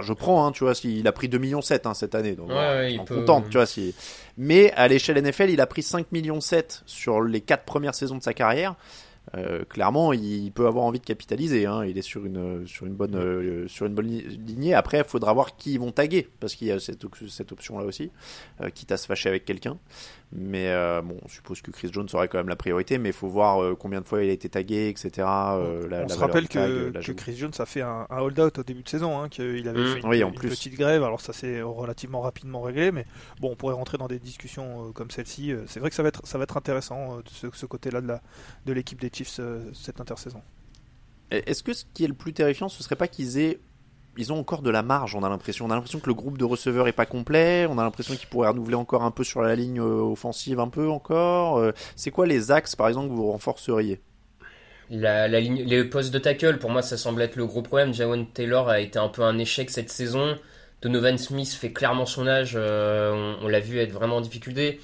[0.01, 2.49] je prends, hein, tu vois, s'il a pris 2 millions 7 hein, cette année, donc
[2.49, 3.94] Ouais, ouais, il peut- contente, tu vois, si.
[4.38, 8.16] Mais à l'échelle NFL, il a pris 5 millions 7 sur les 4 premières saisons
[8.16, 8.76] de sa carrière.
[9.35, 11.66] Euh, clairement, il peut avoir envie de capitaliser.
[11.66, 11.85] Hein.
[11.85, 14.72] Il est sur une sur une bonne euh, sur une bonne li- lignée.
[14.74, 17.79] Après, il faudra voir qui ils vont taguer parce qu'il y a cette, cette option
[17.79, 18.11] là aussi,
[18.61, 19.79] euh, quitte à se fâcher avec quelqu'un.
[20.33, 23.14] Mais euh, bon, on suppose que Chris Jones aurait quand même la priorité, mais il
[23.14, 25.11] faut voir euh, combien de fois il a été tagué, etc.
[25.18, 26.68] euh, la- on la se rappelle tag,
[27.01, 27.12] que.
[27.12, 29.93] Chris Jones a fait un, un hold-out au début de saison, hein, qu'il avait Mm.
[29.95, 30.49] fait une, Oui, en une plus.
[30.49, 31.05] petite grève.
[31.05, 33.07] Alors ça s'est relativement rapidement réglé, mais
[33.41, 35.53] bon, on pourrait rentrer dans des discussions euh, comme celle-ci.
[35.68, 38.01] C'est vrai que ça va être, ça va être intéressant euh, de ce, ce côté-là
[38.01, 38.20] de la
[38.66, 40.43] de l'équipe des Chiefs euh, cette intersaison.
[41.31, 43.59] Est-ce que ce qui est le plus terrifiant, ce serait pas qu'ils aient
[44.17, 45.67] ils ont encore de la marge, on a l'impression.
[45.67, 47.67] On a l'impression que le groupe de receveurs est pas complet.
[47.69, 50.69] On a l'impression qu'ils pourraient renouveler encore un peu sur la ligne euh, offensive, un
[50.69, 51.59] peu encore.
[51.59, 54.01] Euh, C'est quoi les axes, par exemple, que vous renforceriez?
[54.89, 57.93] La, ligne, les postes de tackle, pour moi, ça semble être le gros problème.
[57.93, 60.37] Jawan Taylor a été un peu un échec cette saison.
[60.83, 62.53] Donovan Smith fait clairement son âge.
[62.57, 64.81] euh, on on l'a vu être vraiment en difficulté.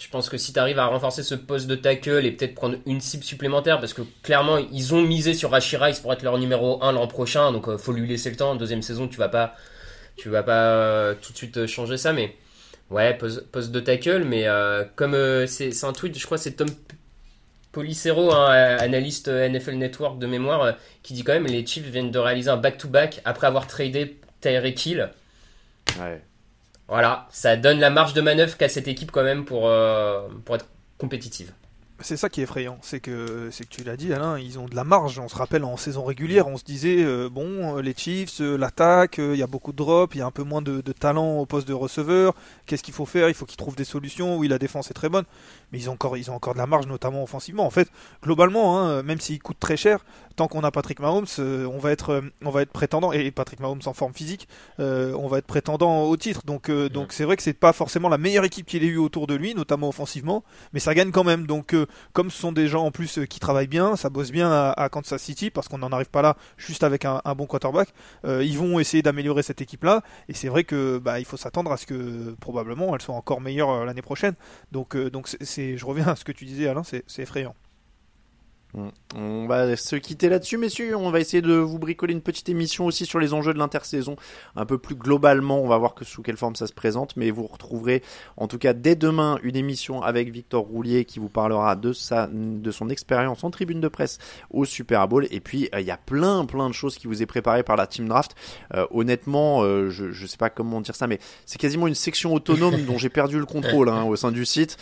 [0.00, 2.78] Je pense que si tu arrives à renforcer ce poste de tackle et peut-être prendre
[2.86, 6.38] une cible supplémentaire, parce que clairement, ils ont misé sur Rashi Rice pour être leur
[6.38, 8.54] numéro 1 l'an prochain, donc euh, faut lui laisser le temps.
[8.54, 9.54] Deuxième saison, tu vas pas,
[10.16, 12.34] tu vas pas euh, tout de suite euh, changer ça, mais
[12.88, 14.46] ouais, poste, de tackle, mais
[14.96, 15.14] comme
[15.46, 16.68] c'est un tweet, je crois c'est Tom
[17.70, 22.18] Policero, hein, analyste NFL Network de mémoire, qui dit quand même les Chiefs viennent de
[22.18, 25.10] réaliser un back-to-back après avoir tradé Tyreek Hill.
[26.00, 26.22] Ouais.
[26.90, 30.56] Voilà, ça donne la marge de manœuvre qu'a cette équipe quand même pour, euh, pour
[30.56, 30.66] être
[30.98, 31.52] compétitive.
[32.02, 34.66] C'est ça qui est effrayant, c'est que c'est que tu l'as dit Alain, ils ont
[34.66, 35.18] de la marge.
[35.18, 39.18] On se rappelle en saison régulière, on se disait euh, bon les Chiefs, euh, l'attaque,
[39.18, 41.38] il y a beaucoup de drops, il y a un peu moins de, de talent
[41.38, 42.34] au poste de receveur.
[42.64, 43.28] Qu'est-ce qu'il faut faire?
[43.28, 44.38] Il faut qu'ils trouvent des solutions.
[44.38, 45.24] Oui, la défense est très bonne,
[45.72, 47.66] mais ils ont encore ils ont encore de la marge, notamment offensivement.
[47.66, 47.88] En fait,
[48.22, 50.00] globalement, hein, même s'ils coûtent très cher,
[50.36, 53.30] tant qu'on a Patrick Mahomes, euh, on va être, euh, on va être prétendant et
[53.30, 54.48] Patrick Mahomes en forme physique,
[54.78, 56.46] euh, on va être prétendant au titre.
[56.46, 59.26] Donc, donc c'est vrai que c'est pas forcément la meilleure équipe qu'il ait eu autour
[59.26, 60.42] de lui, notamment offensivement,
[60.72, 61.46] mais ça gagne quand même.
[61.46, 61.76] Donc,
[62.12, 65.22] comme ce sont des gens en plus qui travaillent bien, ça bosse bien à, Kansas
[65.22, 67.88] City parce qu'on n'en arrive pas là juste avec un, bon quarterback.
[68.24, 71.76] ils vont essayer d'améliorer cette équipe-là et c'est vrai que bah, il faut s'attendre à
[71.76, 74.34] ce que probablement elle soit encore meilleure l'année prochaine.
[74.72, 77.54] Donc, donc c'est, je reviens à ce que tu disais Alain, c'est effrayant.
[79.16, 80.96] On va se quitter là-dessus, messieurs.
[80.96, 84.14] On va essayer de vous bricoler une petite émission aussi sur les enjeux de l'intersaison,
[84.54, 85.60] un peu plus globalement.
[85.60, 88.02] On va voir que sous quelle forme ça se présente, mais vous retrouverez
[88.36, 92.28] en tout cas dès demain une émission avec Victor Roulier qui vous parlera de sa,
[92.30, 94.18] de son expérience en tribune de presse
[94.50, 95.26] au Super Bowl.
[95.30, 97.76] Et puis euh, il y a plein, plein de choses qui vous est préparé par
[97.76, 98.36] la Team Draft.
[98.74, 102.32] Euh, honnêtement, euh, je, je sais pas comment dire ça, mais c'est quasiment une section
[102.34, 104.76] autonome dont j'ai perdu le contrôle hein, au sein du site.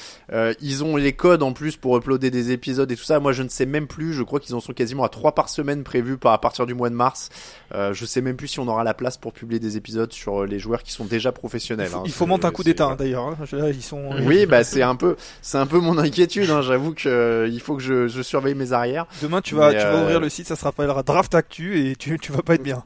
[0.60, 3.20] ils ont les codes en plus pour uploader des épisodes et tout ça.
[3.20, 4.12] Moi, je ne sais même plus.
[4.12, 6.90] Je crois qu'ils en sont quasiment à 3 par semaine prévus à partir du mois
[6.90, 7.30] de mars.
[7.74, 10.42] Euh, je sais même plus si on aura la place pour publier des épisodes sur
[10.42, 11.90] euh, les joueurs qui sont déjà professionnels.
[12.04, 12.28] Il faut, hein.
[12.28, 13.26] monter un coup d'état hein, d'ailleurs.
[13.26, 13.36] Hein.
[13.68, 14.10] Ils sont.
[14.22, 16.44] Oui, bah c'est un peu, c'est un peu mon inquiétude.
[16.44, 19.06] J'avoue que euh, il faut que je, je, surveille mes arrières.
[19.22, 22.18] Demain, tu vas, tu vas ouvrir le site, ça se rappellera Draft Actu et tu,
[22.18, 22.84] tu vas pas être bien.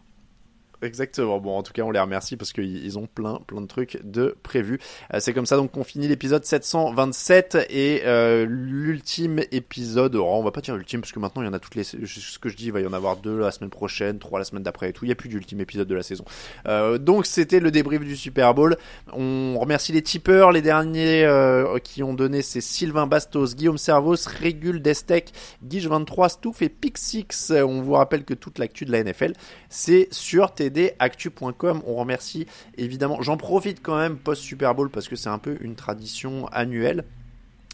[0.83, 1.39] Exactement.
[1.39, 4.37] Bon, en tout cas, on les remercie parce qu'ils ont plein, plein de trucs de
[4.43, 4.81] prévus.
[5.15, 10.17] Euh, c'est comme ça donc qu'on finit l'épisode 727 et euh, l'ultime épisode.
[10.17, 11.85] Oh, on va pas dire l'ultime parce que maintenant il y en a toutes les.
[11.85, 14.45] Ce que je dis, il va y en avoir deux la semaine prochaine, trois la
[14.45, 15.05] semaine d'après et tout.
[15.05, 16.25] Il y a plus d'ultime épisode de la saison.
[16.67, 18.77] Euh, donc c'était le débrief du Super Bowl.
[19.13, 24.17] On remercie les tipeurs, les derniers euh, qui ont donné, c'est Sylvain Bastos, Guillaume Servos,
[24.27, 25.33] Régule Destec,
[25.67, 27.51] Guige23, Stouff et Pixix.
[27.51, 29.35] On vous rappelle que toute l'actu de la NFL,
[29.69, 30.55] c'est sur
[30.99, 31.83] Actu.com.
[31.87, 32.47] On remercie
[32.77, 33.23] évidemment.
[33.23, 37.05] J'en profite quand même post Super Bowl parce que c'est un peu une tradition annuelle.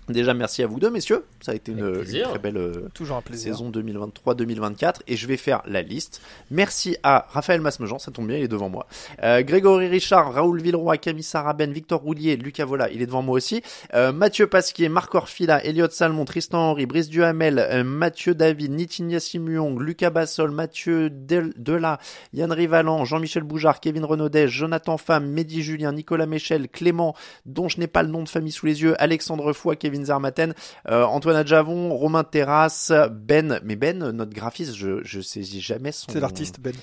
[0.08, 1.24] Déjà, merci à vous deux, messieurs.
[1.40, 5.00] Ça a été une, très belle euh, Toujours saison 2023-2024.
[5.06, 6.22] Et je vais faire la liste.
[6.50, 8.86] Merci à Raphaël Masmejean, ça tombe bien, il est devant moi.
[9.22, 13.36] Euh, Grégory Richard, Raoul Villeroy, Camille Saraben, Victor Roulier, Lucas Vola, il est devant moi
[13.36, 13.62] aussi.
[13.94, 19.78] Euh, Mathieu Pasquier, Marc Orfila, Elliot Salmon, Tristan Henry, Brice Duhamel, Mathieu David, Nitinia Simuong,
[19.78, 21.98] Lucas Bassol, Mathieu Dela,
[22.32, 27.14] Yann Rivalan, Jean-Michel Boujard, Kevin Renaudet, Jonathan Fam, Mehdi Julien, Nicolas Méchel, Clément,
[27.46, 30.54] dont je n'ai pas le nom de famille sous les yeux, Alexandre Foy, Kevin Zarmaten,
[30.88, 33.60] euh, Antoine Adjavon, Romain Terrasse, Ben.
[33.64, 36.12] Mais Ben, notre graphiste, je je sais jamais son.
[36.12, 36.74] C'est l'artiste Ben.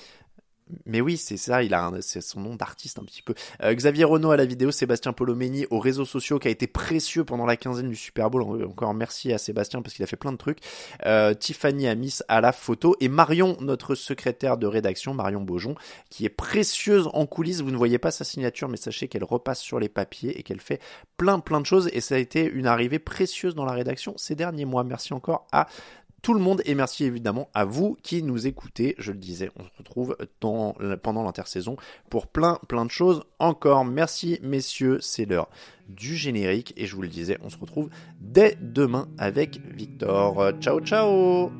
[0.84, 3.34] Mais oui, c'est ça, il a c'est son nom d'artiste un petit peu.
[3.62, 7.24] Euh, Xavier Renault à la vidéo, Sébastien Polomeni aux réseaux sociaux qui a été précieux
[7.24, 8.42] pendant la quinzaine du Super Bowl.
[8.64, 10.58] Encore merci à Sébastien parce qu'il a fait plein de trucs.
[11.04, 15.76] Euh, Tiffany Amis à la photo et Marion, notre secrétaire de rédaction, Marion Beaujon,
[16.10, 17.60] qui est précieuse en coulisses.
[17.60, 20.60] Vous ne voyez pas sa signature, mais sachez qu'elle repasse sur les papiers et qu'elle
[20.60, 20.80] fait
[21.16, 24.34] plein plein de choses et ça a été une arrivée précieuse dans la rédaction ces
[24.34, 24.82] derniers mois.
[24.82, 25.68] Merci encore à
[26.26, 28.96] tout le monde et merci évidemment à vous qui nous écoutez.
[28.98, 31.76] Je le disais, on se retrouve dans, pendant l'intersaison
[32.10, 33.84] pour plein plein de choses encore.
[33.84, 35.48] Merci messieurs, c'est l'heure
[35.88, 40.50] du générique et je vous le disais, on se retrouve dès demain avec Victor.
[40.60, 41.52] Ciao ciao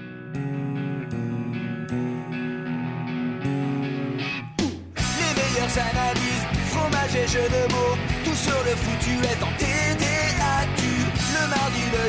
[5.36, 9.65] Les analyses, fromage et de mots, tout sur le foutu est en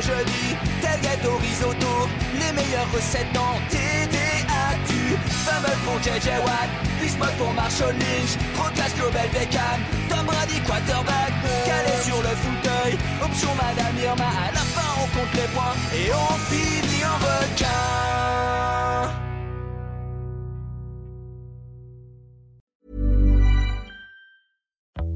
[0.02, 4.94] jeudi, tel gâteau risotto les meilleures recettes dans TDAQ.
[5.46, 6.70] Fameux pour JJ Watt,
[7.00, 11.32] Bismuth pour Marshall Lynch, trop classe Global Beckham, Tom Brady quarterback,
[11.64, 16.12] calé sur le fauteuil, option Madame Irma, à la fin on compte les points et
[16.12, 18.87] on finit en requin.